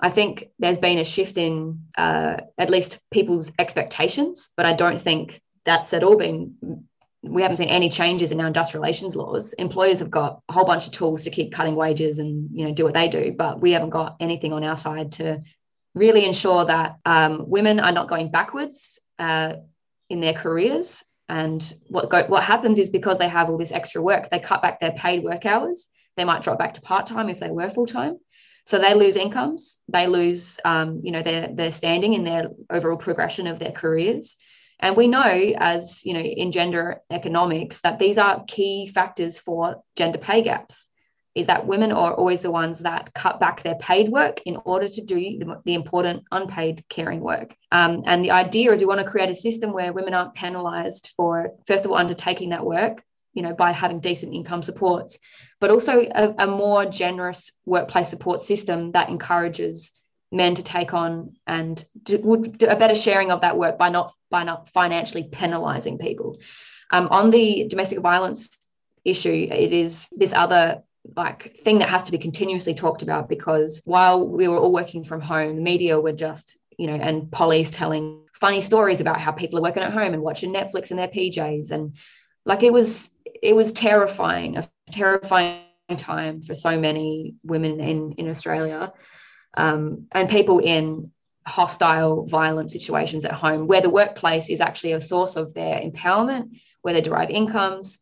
I 0.00 0.10
think 0.10 0.48
there's 0.58 0.78
been 0.78 0.98
a 0.98 1.04
shift 1.04 1.38
in 1.38 1.84
uh, 1.96 2.38
at 2.58 2.70
least 2.70 2.98
people's 3.12 3.52
expectations, 3.58 4.48
but 4.56 4.66
I 4.66 4.72
don't 4.72 5.00
think 5.00 5.40
that's 5.64 5.92
at 5.92 6.02
all 6.02 6.16
been. 6.16 6.86
We 7.22 7.42
haven't 7.42 7.58
seen 7.58 7.68
any 7.68 7.90
changes 7.90 8.32
in 8.32 8.40
our 8.40 8.46
industrial 8.46 8.82
relations 8.82 9.14
laws. 9.14 9.52
Employers 9.52 10.00
have 10.00 10.10
got 10.10 10.40
a 10.48 10.54
whole 10.54 10.64
bunch 10.64 10.86
of 10.86 10.92
tools 10.92 11.24
to 11.24 11.30
keep 11.30 11.52
cutting 11.52 11.76
wages 11.76 12.18
and 12.18 12.48
you 12.52 12.66
know 12.66 12.72
do 12.72 12.82
what 12.82 12.94
they 12.94 13.08
do, 13.08 13.32
but 13.36 13.60
we 13.60 13.72
haven't 13.72 13.90
got 13.90 14.16
anything 14.18 14.54
on 14.54 14.64
our 14.64 14.76
side 14.76 15.12
to 15.12 15.42
really 15.94 16.24
ensure 16.24 16.64
that 16.64 16.96
um, 17.04 17.48
women 17.48 17.80
are 17.80 17.92
not 17.92 18.08
going 18.08 18.30
backwards 18.30 18.98
uh, 19.18 19.54
in 20.08 20.20
their 20.20 20.32
careers. 20.32 21.04
And 21.28 21.72
what 21.88 22.10
go, 22.10 22.24
what 22.24 22.42
happens 22.42 22.78
is 22.78 22.88
because 22.88 23.18
they 23.18 23.28
have 23.28 23.50
all 23.50 23.58
this 23.58 23.72
extra 23.72 24.02
work, 24.02 24.28
they 24.28 24.38
cut 24.38 24.62
back 24.62 24.80
their 24.80 24.92
paid 24.92 25.22
work 25.22 25.46
hours. 25.46 25.88
They 26.16 26.24
might 26.24 26.42
drop 26.42 26.58
back 26.58 26.74
to 26.74 26.80
part 26.80 27.06
time 27.06 27.28
if 27.28 27.40
they 27.40 27.50
were 27.50 27.70
full 27.70 27.86
time. 27.86 28.18
So 28.66 28.78
they 28.78 28.94
lose 28.94 29.16
incomes. 29.16 29.78
They 29.88 30.06
lose, 30.06 30.58
um, 30.64 31.00
you 31.02 31.12
know, 31.12 31.22
their 31.22 31.48
their 31.48 31.72
standing 31.72 32.14
in 32.14 32.24
their 32.24 32.48
overall 32.68 32.96
progression 32.96 33.46
of 33.46 33.58
their 33.58 33.72
careers. 33.72 34.36
And 34.78 34.96
we 34.96 35.06
know, 35.08 35.52
as 35.56 36.04
you 36.04 36.14
know, 36.14 36.20
in 36.20 36.52
gender 36.52 37.00
economics, 37.10 37.82
that 37.82 37.98
these 37.98 38.18
are 38.18 38.44
key 38.46 38.88
factors 38.88 39.38
for 39.38 39.82
gender 39.96 40.18
pay 40.18 40.42
gaps 40.42 40.86
is 41.34 41.46
that 41.46 41.66
women 41.66 41.92
are 41.92 42.12
always 42.12 42.40
the 42.40 42.50
ones 42.50 42.80
that 42.80 43.14
cut 43.14 43.38
back 43.38 43.62
their 43.62 43.76
paid 43.76 44.08
work 44.08 44.40
in 44.46 44.56
order 44.64 44.88
to 44.88 45.00
do 45.00 45.38
the, 45.38 45.60
the 45.64 45.74
important 45.74 46.24
unpaid 46.32 46.84
caring 46.88 47.20
work. 47.20 47.54
Um, 47.70 48.02
and 48.06 48.24
the 48.24 48.32
idea 48.32 48.72
is 48.72 48.80
we 48.80 48.86
want 48.86 49.00
to 49.00 49.10
create 49.10 49.30
a 49.30 49.34
system 49.34 49.72
where 49.72 49.92
women 49.92 50.14
aren't 50.14 50.34
penalized 50.34 51.10
for, 51.16 51.52
first 51.66 51.84
of 51.84 51.90
all, 51.90 51.96
undertaking 51.96 52.50
that 52.50 52.64
work, 52.64 53.02
you 53.32 53.42
know, 53.42 53.54
by 53.54 53.70
having 53.70 54.00
decent 54.00 54.34
income 54.34 54.62
supports, 54.62 55.18
but 55.60 55.70
also 55.70 56.00
a, 56.00 56.34
a 56.38 56.46
more 56.48 56.84
generous 56.84 57.52
workplace 57.64 58.08
support 58.08 58.42
system 58.42 58.92
that 58.92 59.08
encourages 59.08 59.92
men 60.32 60.54
to 60.56 60.62
take 60.62 60.94
on 60.94 61.36
and 61.46 61.84
do, 62.02 62.18
do 62.56 62.66
a 62.66 62.76
better 62.76 62.94
sharing 62.94 63.30
of 63.30 63.42
that 63.42 63.56
work 63.56 63.78
by 63.78 63.88
not 63.88 64.12
by 64.30 64.44
not 64.44 64.68
financially 64.68 65.24
penalizing 65.24 65.98
people. 65.98 66.38
Um, 66.92 67.08
on 67.10 67.30
the 67.30 67.66
domestic 67.68 68.00
violence 68.00 68.58
issue, 69.04 69.48
it 69.50 69.72
is 69.72 70.08
this 70.12 70.32
other 70.32 70.82
like 71.16 71.56
thing 71.58 71.78
that 71.78 71.88
has 71.88 72.04
to 72.04 72.12
be 72.12 72.18
continuously 72.18 72.74
talked 72.74 73.02
about 73.02 73.28
because 73.28 73.80
while 73.84 74.26
we 74.26 74.48
were 74.48 74.58
all 74.58 74.72
working 74.72 75.04
from 75.04 75.20
home, 75.20 75.62
media 75.62 75.98
were 75.98 76.12
just, 76.12 76.58
you 76.78 76.86
know, 76.86 76.94
and 76.94 77.30
police 77.30 77.70
telling 77.70 78.22
funny 78.34 78.60
stories 78.60 79.00
about 79.00 79.20
how 79.20 79.32
people 79.32 79.58
are 79.58 79.62
working 79.62 79.82
at 79.82 79.92
home 79.92 80.14
and 80.14 80.22
watching 80.22 80.52
Netflix 80.52 80.90
in 80.90 80.96
their 80.96 81.08
PJs. 81.08 81.70
And 81.70 81.96
like 82.44 82.62
it 82.62 82.72
was, 82.72 83.10
it 83.42 83.54
was 83.54 83.72
terrifying, 83.72 84.56
a 84.56 84.68
terrifying 84.90 85.62
time 85.96 86.42
for 86.42 86.54
so 86.54 86.78
many 86.78 87.34
women 87.42 87.80
in, 87.80 88.12
in 88.12 88.28
Australia 88.28 88.92
um, 89.56 90.06
and 90.12 90.28
people 90.28 90.58
in 90.58 91.10
hostile, 91.46 92.26
violent 92.26 92.70
situations 92.70 93.24
at 93.24 93.32
home, 93.32 93.66
where 93.66 93.80
the 93.80 93.90
workplace 93.90 94.48
is 94.48 94.60
actually 94.60 94.92
a 94.92 95.00
source 95.00 95.36
of 95.36 95.52
their 95.54 95.80
empowerment, 95.80 96.58
where 96.82 96.94
they 96.94 97.00
derive 97.00 97.30
incomes, 97.30 97.98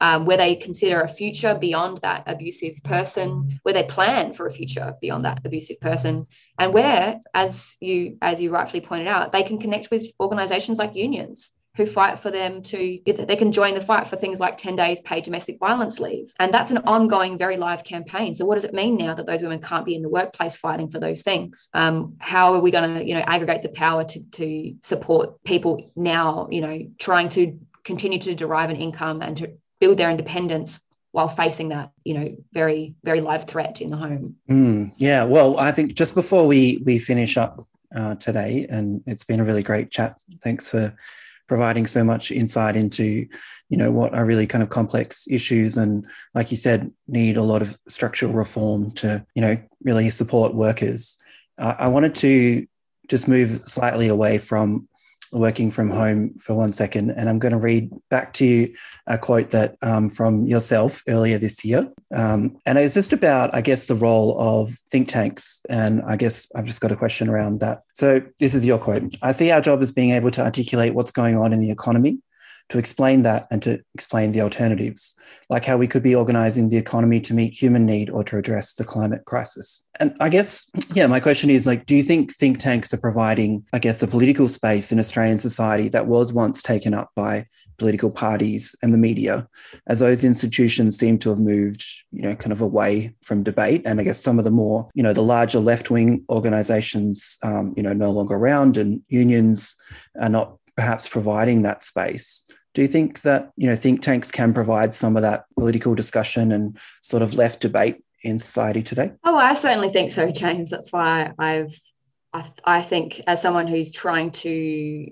um, 0.00 0.26
where 0.26 0.36
they 0.36 0.56
consider 0.56 1.00
a 1.00 1.08
future 1.08 1.54
beyond 1.54 1.98
that 1.98 2.24
abusive 2.26 2.80
person, 2.84 3.58
where 3.62 3.74
they 3.74 3.84
plan 3.84 4.32
for 4.32 4.46
a 4.46 4.50
future 4.50 4.94
beyond 5.00 5.24
that 5.24 5.40
abusive 5.44 5.80
person, 5.80 6.26
and 6.58 6.72
where, 6.72 7.20
as 7.34 7.76
you 7.80 8.18
as 8.22 8.40
you 8.40 8.50
rightfully 8.50 8.80
pointed 8.80 9.08
out, 9.08 9.32
they 9.32 9.42
can 9.42 9.58
connect 9.58 9.90
with 9.90 10.06
organisations 10.20 10.78
like 10.78 10.94
unions 10.94 11.52
who 11.78 11.86
fight 11.86 12.18
for 12.18 12.32
them 12.32 12.60
to 12.60 12.98
they 13.06 13.36
can 13.36 13.52
join 13.52 13.72
the 13.72 13.80
fight 13.80 14.08
for 14.08 14.16
things 14.16 14.40
like 14.40 14.58
10 14.58 14.74
days 14.74 15.00
paid 15.00 15.22
domestic 15.22 15.60
violence 15.60 16.00
leave. 16.00 16.34
And 16.40 16.52
that's 16.52 16.72
an 16.72 16.78
ongoing 16.78 17.38
very 17.38 17.56
live 17.56 17.84
campaign. 17.84 18.34
So 18.34 18.44
what 18.44 18.56
does 18.56 18.64
it 18.64 18.74
mean 18.74 18.96
now 18.96 19.14
that 19.14 19.26
those 19.26 19.42
women 19.42 19.60
can't 19.60 19.86
be 19.86 19.94
in 19.94 20.02
the 20.02 20.08
workplace 20.08 20.56
fighting 20.56 20.90
for 20.90 20.98
those 20.98 21.22
things? 21.22 21.68
Um, 21.72 22.16
how 22.18 22.54
are 22.54 22.60
we 22.60 22.72
going 22.72 22.94
to 22.94 23.06
you 23.06 23.14
know 23.14 23.20
aggregate 23.20 23.62
the 23.62 23.68
power 23.68 24.02
to, 24.02 24.20
to 24.20 24.74
support 24.82 25.42
people 25.44 25.90
now 25.94 26.48
you 26.50 26.60
know 26.60 26.80
trying 26.98 27.28
to 27.30 27.58
continue 27.84 28.18
to 28.18 28.34
derive 28.34 28.70
an 28.70 28.76
income 28.76 29.22
and 29.22 29.36
to 29.36 29.52
build 29.80 29.98
their 29.98 30.10
independence 30.10 30.80
while 31.12 31.28
facing 31.28 31.70
that 31.70 31.90
you 32.04 32.14
know 32.14 32.36
very 32.52 32.94
very 33.02 33.20
live 33.20 33.44
threat 33.44 33.80
in 33.80 33.90
the 33.90 33.96
home. 33.96 34.36
Mm, 34.48 34.92
yeah 34.96 35.24
well 35.24 35.58
i 35.58 35.72
think 35.72 35.94
just 35.94 36.14
before 36.14 36.46
we 36.46 36.82
we 36.84 36.98
finish 36.98 37.36
up 37.36 37.66
uh, 37.94 38.14
today 38.16 38.66
and 38.68 39.02
it's 39.06 39.24
been 39.24 39.40
a 39.40 39.44
really 39.44 39.62
great 39.62 39.90
chat 39.90 40.22
thanks 40.42 40.68
for 40.68 40.94
providing 41.48 41.86
so 41.86 42.04
much 42.04 42.30
insight 42.30 42.76
into 42.76 43.26
you 43.70 43.76
know 43.76 43.90
what 43.90 44.14
are 44.14 44.26
really 44.26 44.46
kind 44.46 44.62
of 44.62 44.68
complex 44.68 45.26
issues 45.30 45.76
and 45.76 46.04
like 46.34 46.50
you 46.50 46.56
said 46.56 46.90
need 47.06 47.36
a 47.36 47.42
lot 47.42 47.62
of 47.62 47.78
structural 47.88 48.32
reform 48.32 48.90
to 48.90 49.24
you 49.34 49.42
know 49.42 49.56
really 49.82 50.10
support 50.10 50.54
workers. 50.54 51.16
Uh, 51.56 51.74
i 51.78 51.88
wanted 51.88 52.14
to 52.14 52.66
just 53.08 53.26
move 53.26 53.62
slightly 53.64 54.08
away 54.08 54.36
from 54.36 54.87
working 55.32 55.70
from 55.70 55.90
home 55.90 56.34
for 56.38 56.54
one 56.54 56.72
second, 56.72 57.10
and 57.10 57.28
I'm 57.28 57.38
going 57.38 57.52
to 57.52 57.58
read 57.58 57.90
back 58.10 58.32
to 58.34 58.44
you 58.44 58.74
a 59.06 59.18
quote 59.18 59.50
that 59.50 59.76
um, 59.82 60.10
from 60.10 60.46
yourself 60.46 61.02
earlier 61.08 61.38
this 61.38 61.64
year, 61.64 61.90
um, 62.14 62.56
and 62.66 62.78
it's 62.78 62.94
just 62.94 63.12
about, 63.12 63.54
I 63.54 63.60
guess, 63.60 63.86
the 63.86 63.94
role 63.94 64.38
of 64.40 64.76
think 64.88 65.08
tanks, 65.08 65.60
and 65.68 66.02
I 66.02 66.16
guess 66.16 66.50
I've 66.54 66.66
just 66.66 66.80
got 66.80 66.92
a 66.92 66.96
question 66.96 67.28
around 67.28 67.60
that. 67.60 67.82
So 67.92 68.22
this 68.40 68.54
is 68.54 68.64
your 68.64 68.78
quote: 68.78 69.16
"I 69.22 69.32
see 69.32 69.50
our 69.50 69.60
job 69.60 69.82
as 69.82 69.92
being 69.92 70.12
able 70.12 70.30
to 70.32 70.42
articulate 70.42 70.94
what's 70.94 71.10
going 71.10 71.36
on 71.36 71.52
in 71.52 71.60
the 71.60 71.70
economy, 71.70 72.18
to 72.68 72.78
explain 72.78 73.22
that 73.22 73.46
and 73.50 73.62
to 73.62 73.82
explain 73.94 74.32
the 74.32 74.42
alternatives, 74.42 75.14
like 75.48 75.64
how 75.64 75.76
we 75.76 75.88
could 75.88 76.02
be 76.02 76.14
organizing 76.14 76.68
the 76.68 76.76
economy 76.76 77.20
to 77.20 77.34
meet 77.34 77.54
human 77.54 77.86
need 77.86 78.10
or 78.10 78.22
to 78.24 78.36
address 78.36 78.74
the 78.74 78.84
climate 78.84 79.24
crisis. 79.24 79.84
And 80.00 80.14
I 80.20 80.28
guess, 80.28 80.70
yeah, 80.92 81.06
my 81.06 81.20
question 81.20 81.50
is 81.50 81.66
like, 81.66 81.86
do 81.86 81.96
you 81.96 82.02
think 82.02 82.32
think 82.32 82.58
tanks 82.58 82.92
are 82.92 82.98
providing, 82.98 83.64
I 83.72 83.78
guess, 83.78 84.02
a 84.02 84.06
political 84.06 84.48
space 84.48 84.92
in 84.92 85.00
Australian 85.00 85.38
society 85.38 85.88
that 85.88 86.06
was 86.06 86.32
once 86.32 86.62
taken 86.62 86.94
up 86.94 87.10
by 87.14 87.46
political 87.78 88.10
parties 88.10 88.74
and 88.82 88.92
the 88.92 88.98
media, 88.98 89.48
as 89.86 90.00
those 90.00 90.24
institutions 90.24 90.98
seem 90.98 91.18
to 91.20 91.30
have 91.30 91.38
moved, 91.38 91.84
you 92.12 92.22
know, 92.22 92.34
kind 92.34 92.52
of 92.52 92.60
away 92.60 93.14
from 93.22 93.42
debate. 93.42 93.82
And 93.84 94.00
I 94.00 94.04
guess 94.04 94.20
some 94.20 94.38
of 94.38 94.44
the 94.44 94.50
more, 94.50 94.88
you 94.94 95.02
know, 95.02 95.12
the 95.12 95.22
larger 95.22 95.60
left 95.60 95.90
wing 95.90 96.24
organizations, 96.28 97.38
um, 97.42 97.72
you 97.76 97.82
know, 97.82 97.92
no 97.92 98.10
longer 98.10 98.34
around 98.34 98.76
and 98.76 99.00
unions 99.08 99.76
are 100.20 100.28
not 100.28 100.58
perhaps 100.76 101.08
providing 101.08 101.62
that 101.62 101.82
space. 101.82 102.44
Do 102.78 102.82
you 102.82 102.86
think 102.86 103.22
that 103.22 103.50
you 103.56 103.66
know 103.66 103.74
think 103.74 104.02
tanks 104.02 104.30
can 104.30 104.54
provide 104.54 104.94
some 104.94 105.16
of 105.16 105.22
that 105.22 105.46
political 105.56 105.96
discussion 105.96 106.52
and 106.52 106.78
sort 107.00 107.24
of 107.24 107.34
left 107.34 107.58
debate 107.58 108.04
in 108.22 108.38
society 108.38 108.84
today? 108.84 109.10
Oh, 109.24 109.34
I 109.34 109.54
certainly 109.54 109.88
think 109.88 110.12
so, 110.12 110.30
James. 110.30 110.70
That's 110.70 110.92
why 110.92 111.32
I've 111.40 111.76
I, 112.32 112.44
I 112.64 112.82
think 112.82 113.20
as 113.26 113.42
someone 113.42 113.66
who's 113.66 113.90
trying 113.90 114.30
to 114.30 115.08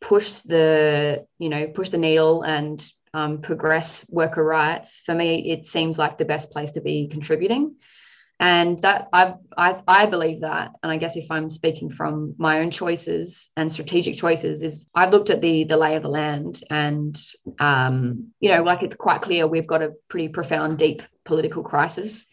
push 0.00 0.42
the 0.42 1.26
you 1.40 1.48
know 1.48 1.66
push 1.66 1.90
the 1.90 1.98
needle 1.98 2.42
and 2.42 2.88
um, 3.12 3.40
progress 3.40 4.06
worker 4.08 4.44
rights 4.44 5.02
for 5.04 5.12
me 5.12 5.50
it 5.50 5.66
seems 5.66 5.98
like 5.98 6.16
the 6.16 6.24
best 6.24 6.52
place 6.52 6.70
to 6.70 6.80
be 6.80 7.08
contributing 7.08 7.74
and 8.40 8.80
that 8.80 9.08
I've, 9.12 9.34
I, 9.56 9.82
I 9.86 10.06
believe 10.06 10.40
that. 10.40 10.72
And 10.82 10.90
i 10.90 10.96
guess 10.96 11.16
if 11.16 11.30
i'm 11.30 11.48
speaking 11.48 11.90
from 11.90 12.34
my 12.38 12.60
own 12.60 12.70
choices 12.70 13.50
and 13.56 13.70
strategic 13.70 14.16
choices 14.16 14.62
is 14.62 14.88
i've 14.94 15.12
looked 15.12 15.30
at 15.30 15.42
the 15.42 15.64
the 15.64 15.76
lay 15.76 15.94
of 15.94 16.02
the 16.02 16.08
land 16.08 16.62
and 16.70 17.16
um, 17.58 18.32
you 18.40 18.50
know 18.50 18.62
like 18.62 18.82
it's 18.82 18.94
quite 18.94 19.22
clear 19.22 19.46
we've 19.46 19.66
got 19.66 19.82
a 19.82 19.92
pretty 20.08 20.28
profound 20.28 20.78
deep 20.78 21.02
political 21.24 21.62
crisis. 21.62 22.26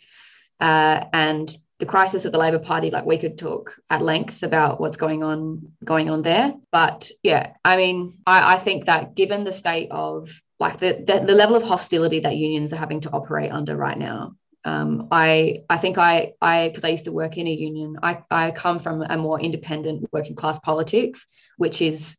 Uh, 0.59 1.05
and 1.13 1.55
the 1.77 1.85
crisis 1.85 2.25
of 2.25 2.31
the 2.31 2.39
labor 2.39 2.57
party 2.57 2.89
like 2.89 3.05
we 3.05 3.19
could 3.19 3.37
talk 3.37 3.75
at 3.91 4.01
length 4.01 4.41
about 4.41 4.79
what's 4.81 4.97
going 4.97 5.21
on 5.21 5.71
going 5.83 6.09
on 6.09 6.23
there. 6.23 6.55
But 6.71 7.11
yeah 7.21 7.51
i 7.63 7.77
mean 7.77 8.17
i, 8.25 8.55
I 8.55 8.57
think 8.57 8.85
that 8.85 9.13
given 9.13 9.43
the 9.43 9.53
state 9.53 9.89
of 9.91 10.41
like 10.59 10.79
the, 10.79 11.03
the, 11.05 11.23
the 11.23 11.35
level 11.35 11.55
of 11.55 11.61
hostility 11.61 12.21
that 12.21 12.35
unions 12.35 12.73
are 12.73 12.77
having 12.77 13.01
to 13.01 13.11
operate 13.11 13.51
under 13.51 13.75
right 13.77 13.97
now 13.97 14.35
um, 14.65 15.07
I 15.11 15.63
I 15.69 15.77
think 15.77 15.97
I 15.97 16.33
I 16.41 16.67
because 16.67 16.83
I 16.83 16.89
used 16.89 17.05
to 17.05 17.11
work 17.11 17.37
in 17.37 17.47
a 17.47 17.51
union. 17.51 17.97
I 18.03 18.23
I 18.29 18.51
come 18.51 18.79
from 18.79 19.01
a 19.01 19.17
more 19.17 19.39
independent 19.39 20.07
working 20.11 20.35
class 20.35 20.59
politics, 20.59 21.25
which 21.57 21.81
is 21.81 22.17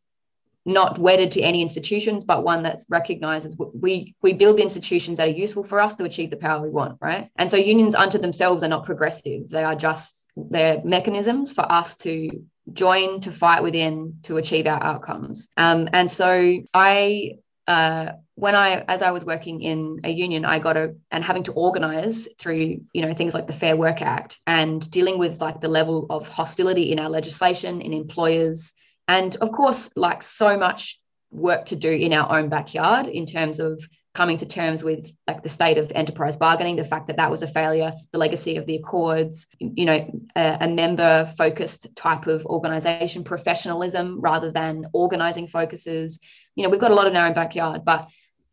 not 0.65 0.99
wedded 0.99 1.33
to 1.33 1.41
any 1.41 1.63
institutions, 1.63 2.25
but 2.25 2.45
one 2.45 2.63
that 2.63 2.83
recognizes 2.89 3.57
we 3.59 4.15
we 4.23 4.33
build 4.33 4.61
institutions 4.61 5.17
that 5.19 5.29
are 5.29 5.31
useful 5.31 5.65
for 5.65 5.81
us 5.81 5.97
to 5.97 6.05
achieve 6.05 6.31
the 6.31 6.37
power 6.37 6.63
we 6.63 6.71
want, 6.71 6.99
right? 7.01 7.31
And 7.37 7.51
so 7.51 7.57
unions 7.57 7.95
unto 7.95 8.19
themselves 8.19 8.63
are 8.63 8.69
not 8.69 8.85
progressive. 8.85 9.49
They 9.49 9.65
are 9.65 9.75
just 9.75 10.29
they're 10.37 10.83
mechanisms 10.85 11.53
for 11.53 11.71
us 11.71 11.97
to 11.99 12.29
join 12.73 13.21
to 13.21 13.33
fight 13.33 13.63
within 13.63 14.19
to 14.25 14.37
achieve 14.37 14.67
our 14.67 14.83
outcomes. 14.83 15.49
Um, 15.57 15.89
and 15.93 16.11
so 16.11 16.59
I 16.75 17.39
uh, 17.69 18.13
when 18.35 18.55
I, 18.55 18.83
as 18.89 19.03
I 19.03 19.11
was 19.11 19.27
working 19.27 19.61
in 19.61 20.01
a 20.03 20.11
union, 20.11 20.47
I 20.47 20.59
got 20.59 20.77
a, 20.79 20.95
and 21.11 21.23
having 21.23 21.43
to 21.45 21.53
organize 21.53 22.27
through, 22.39 22.81
you 22.95 23.03
know, 23.03 23.13
things 23.13 23.35
like 23.35 23.47
the 23.47 23.53
Fair 23.53 23.77
Work 23.77 24.01
Act 24.01 24.41
and 24.47 24.91
dealing 24.91 25.19
with 25.19 25.41
like 25.43 25.61
the 25.61 25.69
level 25.69 26.07
of 26.09 26.27
hostility 26.29 26.91
in 26.91 26.99
our 26.99 27.11
legislation, 27.11 27.83
in 27.83 27.93
employers, 27.93 28.73
and 29.07 29.37
of 29.37 29.53
course, 29.53 29.91
like 29.97 30.23
so 30.23 30.59
much 30.59 30.99
work 31.31 31.67
to 31.67 31.77
do 31.77 31.91
in 31.91 32.15
our 32.15 32.39
own 32.39 32.49
backyard 32.49 33.07
in 33.07 33.27
terms 33.27 33.61
of 33.61 33.87
coming 34.15 34.39
to 34.39 34.47
terms 34.47 34.83
with 34.83 35.13
like 35.29 35.43
the 35.43 35.49
state 35.49 35.79
of 35.79 35.93
enterprise 35.95 36.37
bargaining 36.37 36.75
the 36.75 36.85
fact 36.85 37.07
that 37.07 37.19
that 37.19 37.31
was 37.31 37.43
a 37.43 37.47
failure 37.47 37.93
the 38.13 38.19
legacy 38.19 38.57
of 38.57 38.67
the 38.67 38.75
accords 38.77 39.47
you 39.61 39.85
know 39.85 40.11
a, 40.35 40.57
a 40.63 40.69
member 40.69 41.31
focused 41.37 41.87
type 41.95 42.27
of 42.27 42.45
organization 42.47 43.23
professionalism 43.23 44.19
rather 44.21 44.51
than 44.51 44.87
organizing 44.93 45.47
focuses 45.47 46.19
you 46.59 46.65
know 46.65 46.71
we've 46.71 46.81
got 46.81 46.91
a 46.91 46.95
lot 46.95 47.07
in 47.07 47.17
our 47.17 47.27
own 47.27 47.35
backyard 47.35 47.85
but 47.85 48.09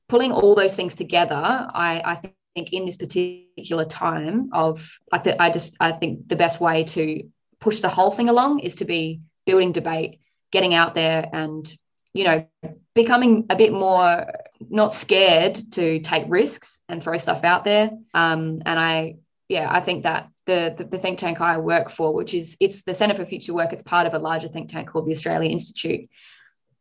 pulling 0.08 0.32
all 0.32 0.56
those 0.56 0.76
things 0.76 0.96
together 0.96 1.36
i 1.36 2.02
i 2.06 2.16
think 2.56 2.72
in 2.72 2.86
this 2.86 2.98
particular 2.98 3.86
time 3.86 4.50
of 4.54 4.98
like 5.12 5.24
the, 5.24 5.42
i 5.42 5.50
just 5.50 5.76
i 5.80 5.92
think 5.92 6.28
the 6.28 6.36
best 6.36 6.62
way 6.62 6.84
to 6.84 7.24
push 7.60 7.80
the 7.80 7.90
whole 7.90 8.12
thing 8.12 8.30
along 8.30 8.60
is 8.60 8.76
to 8.76 8.86
be 8.86 9.22
building 9.46 9.72
debate 9.72 10.20
getting 10.52 10.74
out 10.74 10.96
there 10.96 11.28
and 11.34 11.76
you 12.14 12.24
know 12.24 12.48
becoming 12.94 13.46
a 13.50 13.56
bit 13.56 13.74
more 13.74 14.26
not 14.70 14.94
scared 14.94 15.60
to 15.72 16.00
take 16.00 16.24
risks 16.28 16.80
and 16.90 17.04
throw 17.04 17.18
stuff 17.18 17.44
out 17.44 17.66
there. 17.66 17.92
Um, 18.14 18.62
and 18.66 18.80
I, 18.80 19.18
yeah, 19.50 19.68
I 19.72 19.82
think 19.82 20.04
that 20.04 20.30
the, 20.46 20.74
the, 20.78 20.86
the 20.86 20.98
think 20.98 21.20
tank 21.20 21.42
I 21.42 21.58
work 21.58 21.90
for, 21.90 22.14
which 22.14 22.34
is 22.34 22.56
it's 22.60 22.84
the 22.84 22.94
Centre 22.94 23.16
for 23.16 23.26
Future 23.26 23.54
Work, 23.54 23.74
it's 23.74 23.84
part 23.84 24.08
of 24.08 24.14
a 24.14 24.20
larger 24.20 24.48
think 24.48 24.70
tank 24.70 24.90
called 24.90 25.06
the 25.06 25.12
Australia 25.12 25.50
Institute. 25.50 26.10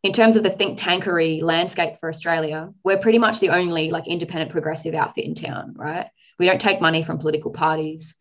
In 0.05 0.13
terms 0.13 0.37
of 0.37 0.43
the 0.43 0.51
think 0.51 0.79
tankery 0.79 1.43
landscape 1.43 1.97
for 1.97 2.11
Australia, 2.11 2.69
we're 2.85 2.99
pretty 2.99 3.19
much 3.19 3.41
the 3.41 3.49
only 3.49 3.91
like 3.91 4.07
independent 4.07 4.51
progressive 4.51 4.95
outfit 4.95 5.25
in 5.25 5.35
town, 5.35 5.73
right? 5.79 6.11
We 6.39 6.45
don't 6.45 6.61
take 6.61 6.79
money 6.79 7.03
from 7.03 7.19
political 7.19 7.51
parties. 7.51 8.15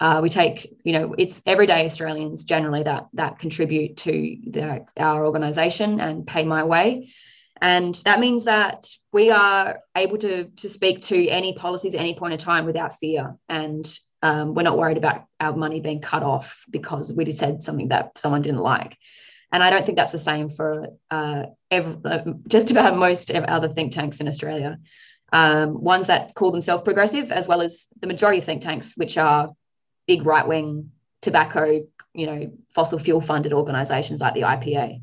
Uh, 0.00 0.18
we 0.20 0.30
take, 0.30 0.76
you 0.82 0.92
know, 0.92 1.14
it's 1.16 1.40
everyday 1.46 1.84
Australians 1.84 2.42
generally 2.42 2.82
that 2.82 3.06
that 3.12 3.38
contribute 3.38 3.98
to 3.98 4.36
the, 4.48 4.84
our 4.96 5.24
organisation 5.24 6.00
and 6.00 6.26
pay 6.26 6.42
my 6.42 6.64
way. 6.64 7.12
And 7.62 7.94
that 8.04 8.18
means 8.18 8.44
that 8.44 8.88
we 9.12 9.30
are 9.30 9.78
able 9.94 10.18
to, 10.18 10.44
to 10.44 10.68
speak 10.68 11.02
to 11.02 11.28
any 11.28 11.52
policies 11.52 11.94
at 11.94 12.00
any 12.00 12.14
point 12.14 12.32
in 12.32 12.40
time 12.40 12.66
without 12.66 12.98
fear. 12.98 13.36
And 13.48 13.88
um, 14.22 14.54
we're 14.54 14.62
not 14.62 14.78
worried 14.78 14.96
about 14.96 15.24
our 15.38 15.54
money 15.54 15.78
being 15.78 16.00
cut 16.00 16.24
off 16.24 16.64
because 16.68 17.12
we 17.12 17.32
said 17.32 17.62
something 17.62 17.88
that 17.88 18.18
someone 18.18 18.42
didn't 18.42 18.60
like. 18.60 18.98
And 19.50 19.62
I 19.62 19.70
don't 19.70 19.84
think 19.84 19.96
that's 19.96 20.12
the 20.12 20.18
same 20.18 20.50
for 20.50 20.88
uh, 21.10 21.44
every, 21.70 21.96
uh, 22.04 22.24
just 22.46 22.70
about 22.70 22.96
most 22.96 23.30
other 23.30 23.68
think 23.68 23.92
tanks 23.92 24.20
in 24.20 24.28
Australia. 24.28 24.78
Um, 25.32 25.82
ones 25.82 26.06
that 26.06 26.34
call 26.34 26.50
themselves 26.50 26.82
progressive, 26.82 27.30
as 27.30 27.46
well 27.48 27.60
as 27.60 27.86
the 28.00 28.06
majority 28.06 28.38
of 28.38 28.44
think 28.44 28.62
tanks, 28.62 28.94
which 28.96 29.18
are 29.18 29.50
big 30.06 30.24
right 30.24 30.46
wing 30.46 30.90
tobacco, 31.20 31.86
you 32.14 32.26
know, 32.26 32.50
fossil 32.74 32.98
fuel 32.98 33.20
funded 33.20 33.52
organizations 33.52 34.20
like 34.20 34.34
the 34.34 34.42
IPA. 34.42 35.00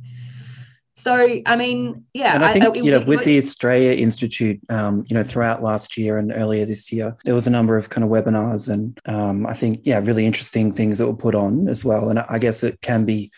So, 0.98 1.42
I 1.46 1.56
mean, 1.58 2.06
yeah. 2.14 2.36
And 2.36 2.46
I 2.46 2.54
think, 2.54 2.66
I, 2.66 2.74
you 2.74 2.90
know, 2.90 3.02
with 3.02 3.26
the 3.26 3.38
Australia 3.38 3.92
Institute, 3.92 4.62
um, 4.70 5.04
you 5.08 5.14
know, 5.14 5.24
throughout 5.24 5.62
last 5.62 5.98
year 5.98 6.18
and 6.18 6.32
earlier 6.34 6.66
this 6.66 6.90
year, 6.90 7.18
there 7.26 7.36
was 7.36 7.48
a 7.48 7.50
number 7.50 7.76
of 7.76 7.90
kind 7.90 8.06
of 8.06 8.10
webinars 8.10 8.70
and 8.70 8.98
um, 9.06 9.46
I 9.46 9.54
think, 9.54 9.82
yeah, 9.84 10.00
really 10.00 10.26
interesting 10.26 10.72
things 10.72 10.98
that 10.98 11.08
were 11.08 11.14
put 11.14 11.36
on 11.36 11.68
as 11.68 11.84
well. 11.84 12.10
And 12.10 12.20
I 12.20 12.40
guess 12.40 12.64
it 12.64 12.80
can 12.82 13.04
be 13.04 13.30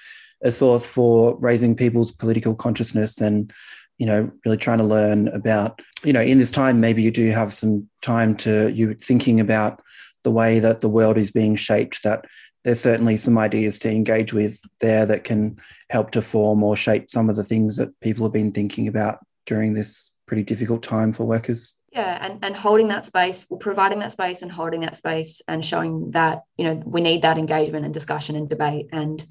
a 0.44 0.52
source 0.52 0.88
for 0.88 1.38
raising 1.38 1.76
people's 1.76 2.12
political 2.12 2.56
consciousness 2.56 3.20
and, 3.20 3.52
you 3.98 4.06
know, 4.06 4.32
really 4.46 4.58
trying 4.58 4.78
to 4.78 4.84
learn 4.84 5.28
about, 5.30 5.82
you 6.04 6.14
know, 6.14 6.22
in 6.22 6.38
this 6.38 6.52
time, 6.52 6.80
maybe 6.80 7.02
you 7.02 7.12
do 7.12 7.32
have 7.32 7.54
some 7.54 7.90
time 8.02 8.36
to 8.38 8.70
you 8.72 8.94
thinking 8.94 9.40
about 9.40 9.82
the 10.24 10.32
way 10.32 10.60
that 10.60 10.82
the 10.82 10.90
world 10.90 11.18
is 11.18 11.32
being 11.32 11.56
shaped, 11.56 12.04
that 12.04 12.26
there's 12.64 12.80
certainly 12.80 13.18
some 13.18 13.38
ideas 13.38 13.80
to 13.80 13.90
engage 13.90 14.34
with 14.34 14.60
there 14.82 15.06
that 15.06 15.24
can 15.24 15.58
help 15.90 16.12
to 16.12 16.22
form 16.22 16.64
or 16.64 16.76
shape 16.76 17.10
some 17.10 17.30
of 17.30 17.36
the 17.36 17.44
things 17.44 17.78
that 17.78 17.98
people 18.02 18.26
have 18.26 18.34
been 18.34 18.52
thinking 18.52 18.88
about 18.88 19.20
during 19.46 19.74
this 19.74 20.12
pretty 20.26 20.44
difficult 20.44 20.84
time 20.84 21.14
for 21.14 21.24
workers. 21.24 21.76
Yeah 21.92 22.18
and, 22.22 22.44
and 22.44 22.56
holding 22.56 22.90
that 22.90 23.06
space 23.06 23.46
providing 23.60 24.00
that 24.00 24.12
space 24.12 24.42
and 24.42 24.52
holding 24.52 24.82
that 24.82 24.98
space 24.98 25.42
and 25.48 25.64
showing 25.64 26.12
that 26.12 26.44
you 26.58 26.66
know 26.66 26.84
we 26.86 27.02
need 27.02 27.22
that 27.22 27.38
engagement 27.38 27.86
and 27.86 27.94
discussion 27.94 28.36
and 28.36 28.50
debate. 28.50 28.90
And 28.92 29.26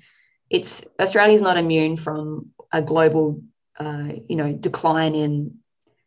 it's 0.51 0.85
australia's 1.01 1.43
not 1.43 1.57
immune 1.57 1.97
from 1.97 2.47
a 2.73 2.83
global 2.83 3.41
uh, 3.79 4.09
you 4.29 4.37
know 4.37 4.53
decline 4.53 5.15
in 5.15 5.59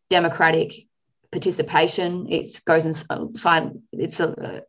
democratic 0.09 0.85
participation 1.31 2.31
it 2.31 2.59
goes 2.65 2.85
inside 2.85 3.71
it's 3.91 4.19
a 4.19 4.63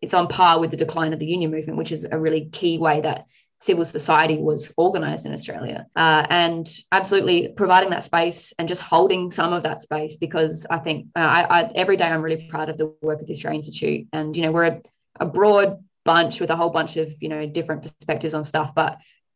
it's 0.00 0.14
on 0.14 0.28
par 0.28 0.60
with 0.60 0.70
the 0.70 0.76
decline 0.76 1.12
of 1.12 1.18
the 1.18 1.26
union 1.26 1.50
movement, 1.50 1.78
which 1.78 1.92
is 1.92 2.06
a 2.10 2.18
really 2.18 2.46
key 2.46 2.78
way 2.78 3.00
that 3.02 3.26
civil 3.60 3.84
society 3.84 4.38
was 4.38 4.72
organized 4.78 5.26
in 5.26 5.32
Australia. 5.32 5.86
Uh, 5.94 6.26
and 6.30 6.66
absolutely 6.92 7.48
providing 7.48 7.90
that 7.90 8.02
space 8.02 8.54
and 8.58 8.66
just 8.66 8.80
holding 8.80 9.30
some 9.30 9.52
of 9.52 9.62
that 9.64 9.82
space 9.82 10.16
because 10.16 10.66
I 10.70 10.78
think 10.78 11.08
uh, 11.14 11.18
I, 11.18 11.60
I, 11.60 11.70
every 11.74 11.96
day 11.96 12.06
I'm 12.06 12.22
really 12.22 12.48
proud 12.48 12.70
of 12.70 12.78
the 12.78 12.94
work 13.02 13.20
of 13.20 13.26
the 13.26 13.34
Australian 13.34 13.58
Institute. 13.58 14.06
And, 14.14 14.34
you 14.34 14.42
know, 14.42 14.52
we're 14.52 14.64
a, 14.64 14.80
a 15.20 15.26
broad 15.26 15.84
bunch 16.10 16.40
with 16.40 16.50
a 16.50 16.56
whole 16.56 16.70
bunch 16.78 16.96
of, 17.02 17.08
you 17.22 17.28
know, 17.32 17.42
different 17.46 17.82
perspectives 17.82 18.34
on 18.34 18.44
stuff. 18.44 18.74
But 18.74 18.92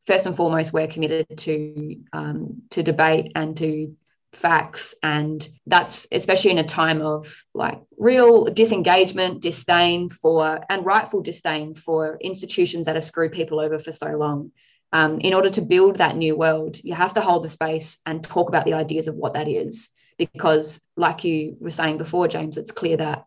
first 0.07 0.27
and 0.27 0.37
foremost, 0.37 0.73
we're 0.73 0.93
committed 0.95 1.27
to 1.47 1.97
um, 2.13 2.37
to 2.71 2.83
debate 2.83 3.33
and 3.35 3.57
to 3.63 3.97
facts. 4.35 4.95
And 5.03 5.47
that's 5.67 6.07
especially 6.13 6.51
in 6.51 6.59
a 6.59 6.65
time 6.81 7.01
of 7.01 7.45
like 7.55 7.81
real 7.99 8.45
disengagement 8.47 9.41
disdain 9.41 10.09
for 10.09 10.65
and 10.69 10.85
rightful 10.85 11.23
disdain 11.23 11.75
for 11.75 12.19
institutions 12.21 12.87
that 12.87 12.97
have 12.97 13.05
screwed 13.05 13.33
people 13.33 13.61
over 13.61 13.79
for 13.79 13.93
so 13.93 14.09
long. 14.25 14.51
Um, 14.93 15.19
in 15.21 15.35
order 15.35 15.51
to 15.51 15.61
build 15.75 15.97
that 15.99 16.17
new 16.17 16.37
world 16.37 16.79
you 16.89 16.95
have 16.95 17.15
to 17.15 17.21
hold 17.21 17.43
the 17.43 17.49
space 17.49 17.99
and 18.07 18.23
talk 18.23 18.49
about 18.49 18.65
the 18.65 18.75
ideas 18.75 19.09
of 19.09 19.17
what 19.17 19.35
that 19.35 19.49
is. 19.49 19.91
Because 20.19 20.81
like 20.97 21.25
you 21.25 21.57
were 21.59 21.77
saying 21.79 21.99
before 21.99 22.29
james 22.29 22.57
it's 22.57 22.79
clear 22.81 22.97
that 22.99 23.19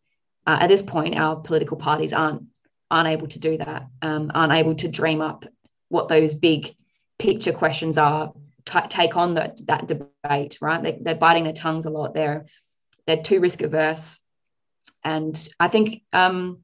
uh, 0.48 0.58
at 0.62 0.70
this 0.70 0.84
point 0.94 1.20
our 1.24 1.36
political 1.36 1.78
parties 1.78 2.14
aren't 2.14 2.44
aren't 2.90 3.10
able 3.10 3.28
to 3.28 3.40
do 3.40 3.58
that 3.58 3.88
um, 4.02 4.32
aren't 4.34 4.54
able 4.54 4.76
to 4.76 4.88
dream 4.88 5.22
up 5.22 5.46
what 5.90 6.08
those 6.08 6.36
big 6.36 6.74
picture 7.18 7.52
questions 7.52 7.98
are 7.98 8.34
t- 8.68 8.80
take 8.90 9.16
on 9.16 9.36
that 9.36 9.66
that 9.66 9.88
debate, 9.88 10.58
right? 10.62 10.84
They, 10.84 10.98
they're 11.02 11.16
biting 11.16 11.46
their 11.46 11.54
tongues 11.54 11.86
a 11.86 11.90
lot. 11.90 12.14
They're 12.14 12.46
they're 13.06 13.24
too 13.24 13.40
risk 13.40 13.62
averse, 13.62 14.20
and 15.04 15.50
I 15.60 15.70
think 15.70 16.04
um, 16.14 16.60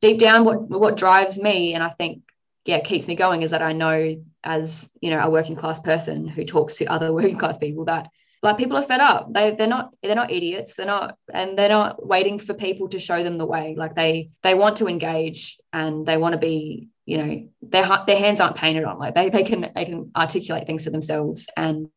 deep 0.00 0.18
down, 0.18 0.44
what 0.44 0.68
what 0.68 0.96
drives 0.96 1.40
me, 1.40 1.74
and 1.74 1.82
I 1.82 1.90
think 1.90 2.22
yeah 2.64 2.80
keeps 2.80 3.06
me 3.06 3.14
going, 3.14 3.42
is 3.42 3.52
that 3.52 3.62
I 3.62 3.72
know 3.72 4.22
as 4.44 4.90
you 5.00 5.10
know 5.10 5.20
a 5.20 5.30
working 5.30 5.56
class 5.56 5.80
person 5.80 6.26
who 6.26 6.44
talks 6.44 6.76
to 6.76 6.86
other 6.86 7.12
working 7.18 7.38
class 7.38 7.58
people 7.58 7.86
that 7.86 8.08
like 8.42 8.58
people 8.58 8.76
are 8.76 8.82
fed 8.82 9.00
up. 9.00 9.32
They 9.32 9.52
they're 9.52 9.66
not 9.66 9.90
they're 10.02 10.14
not 10.14 10.30
idiots. 10.30 10.74
They're 10.74 10.86
not 10.86 11.16
and 11.32 11.58
they're 11.58 11.68
not 11.68 12.04
waiting 12.06 12.38
for 12.38 12.54
people 12.54 12.88
to 12.90 12.98
show 12.98 13.22
them 13.22 13.38
the 13.38 13.46
way. 13.46 13.74
Like 13.76 13.94
they 13.94 14.30
they 14.42 14.54
want 14.54 14.76
to 14.78 14.88
engage 14.88 15.58
and 15.72 16.06
they 16.06 16.16
want 16.16 16.34
to 16.34 16.38
be 16.38 16.88
you 17.04 17.18
know 17.18 17.48
their 17.62 17.88
their 18.06 18.18
hands 18.18 18.40
aren't 18.40 18.56
painted 18.56 18.84
on. 18.84 18.98
Like 18.98 19.14
they, 19.14 19.28
they 19.28 19.42
can 19.42 19.70
they 19.74 19.84
can 19.84 20.10
articulate 20.16 20.66
things 20.66 20.84
for 20.84 20.90
themselves 20.90 21.48
and 21.56 21.88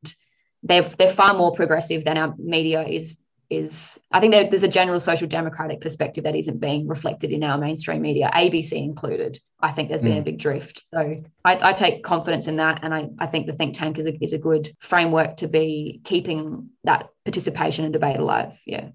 they're 0.64 0.84
they're 0.84 1.10
far 1.10 1.34
more 1.34 1.54
progressive 1.54 2.04
than 2.04 2.18
our 2.18 2.34
media 2.38 2.84
is 2.86 3.18
is 3.52 4.00
I 4.12 4.22
think 4.22 4.34
there's 4.50 4.64
a 4.64 4.68
general 4.68 5.00
social 5.00 5.28
democratic 5.28 5.82
perspective 5.82 6.24
that 6.24 6.36
isn't 6.36 6.60
being 6.60 6.88
reflected 6.88 7.32
in 7.32 7.44
our 7.44 7.58
mainstream 7.58 8.02
media, 8.02 8.32
ABC 8.34 8.82
included. 8.82 9.40
I 9.60 9.72
think 9.72 9.90
there's 9.90 10.02
been 10.02 10.14
mm. 10.14 10.22
a 10.22 10.24
big 10.24 10.40
drift. 10.40 10.84
So 10.88 11.22
I, 11.46 11.70
I, 11.70 11.74
take 11.74 12.02
confidence 12.02 12.48
in 12.48 12.56
that. 12.56 12.80
And 12.82 12.94
I, 12.94 13.10
I 13.20 13.28
think 13.28 13.46
the 13.46 13.54
think 13.54 13.76
tank 13.76 14.00
is 14.00 14.08
a, 14.08 14.24
is 14.24 14.34
a 14.34 14.40
good 14.40 14.74
framework 14.80 15.38
to 15.38 15.48
be 15.48 16.02
keeping 16.04 16.70
that 16.86 17.10
participation 17.26 17.86
and 17.86 17.94
debate 17.94 18.18
alive. 18.18 18.60
Yeah. 18.66 18.90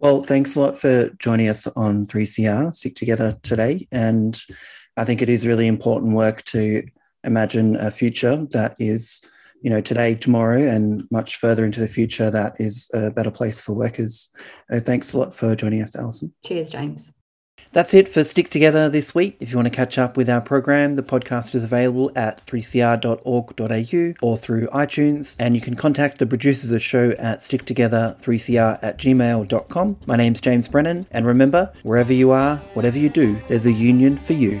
Well, 0.00 0.22
thanks 0.22 0.56
a 0.56 0.60
lot 0.60 0.78
for 0.78 1.10
joining 1.20 1.48
us 1.48 1.66
on 1.68 2.06
3CR 2.06 2.74
Stick 2.74 2.96
Together 2.96 3.38
today. 3.42 3.86
And 3.92 4.40
I 4.96 5.04
think 5.04 5.22
it 5.22 5.28
is 5.28 5.46
really 5.46 5.66
important 5.66 6.14
work 6.14 6.42
to 6.44 6.82
imagine 7.22 7.76
a 7.76 7.90
future 7.90 8.44
that 8.50 8.74
is, 8.78 9.22
you 9.64 9.70
know, 9.70 9.80
today, 9.80 10.14
tomorrow, 10.14 10.60
and 10.60 11.08
much 11.10 11.36
further 11.36 11.64
into 11.64 11.80
the 11.80 11.88
future 11.88 12.30
that 12.30 12.54
is 12.60 12.90
a 12.92 13.10
better 13.10 13.30
place 13.30 13.58
for 13.58 13.72
workers. 13.72 14.28
Uh, 14.70 14.78
thanks 14.78 15.14
a 15.14 15.18
lot 15.18 15.34
for 15.34 15.56
joining 15.56 15.80
us, 15.80 15.96
Alison. 15.96 16.34
Cheers, 16.44 16.68
James. 16.68 17.10
That's 17.72 17.94
it 17.94 18.06
for 18.06 18.22
Stick 18.24 18.50
Together 18.50 18.90
this 18.90 19.14
week. 19.14 19.38
If 19.40 19.50
you 19.50 19.56
want 19.56 19.66
to 19.66 19.74
catch 19.74 19.96
up 19.96 20.18
with 20.18 20.28
our 20.28 20.42
program, 20.42 20.96
the 20.96 21.02
podcast 21.02 21.54
is 21.54 21.64
available 21.64 22.12
at 22.14 22.44
3cr.org.au 22.46 24.14
or 24.20 24.36
through 24.36 24.66
iTunes, 24.66 25.34
and 25.40 25.54
you 25.54 25.62
can 25.62 25.76
contact 25.76 26.18
the 26.18 26.26
producers 26.26 26.70
of 26.70 26.74
the 26.74 26.80
show 26.80 27.12
at 27.12 27.38
sticktogether3cr 27.38 28.78
at 28.82 28.98
gmail.com. 28.98 29.96
My 30.04 30.16
name's 30.16 30.42
James 30.42 30.68
Brennan, 30.68 31.06
and 31.10 31.26
remember, 31.26 31.72
wherever 31.84 32.12
you 32.12 32.32
are, 32.32 32.58
whatever 32.74 32.98
you 32.98 33.08
do, 33.08 33.40
there's 33.48 33.64
a 33.64 33.72
union 33.72 34.18
for 34.18 34.34
you. 34.34 34.60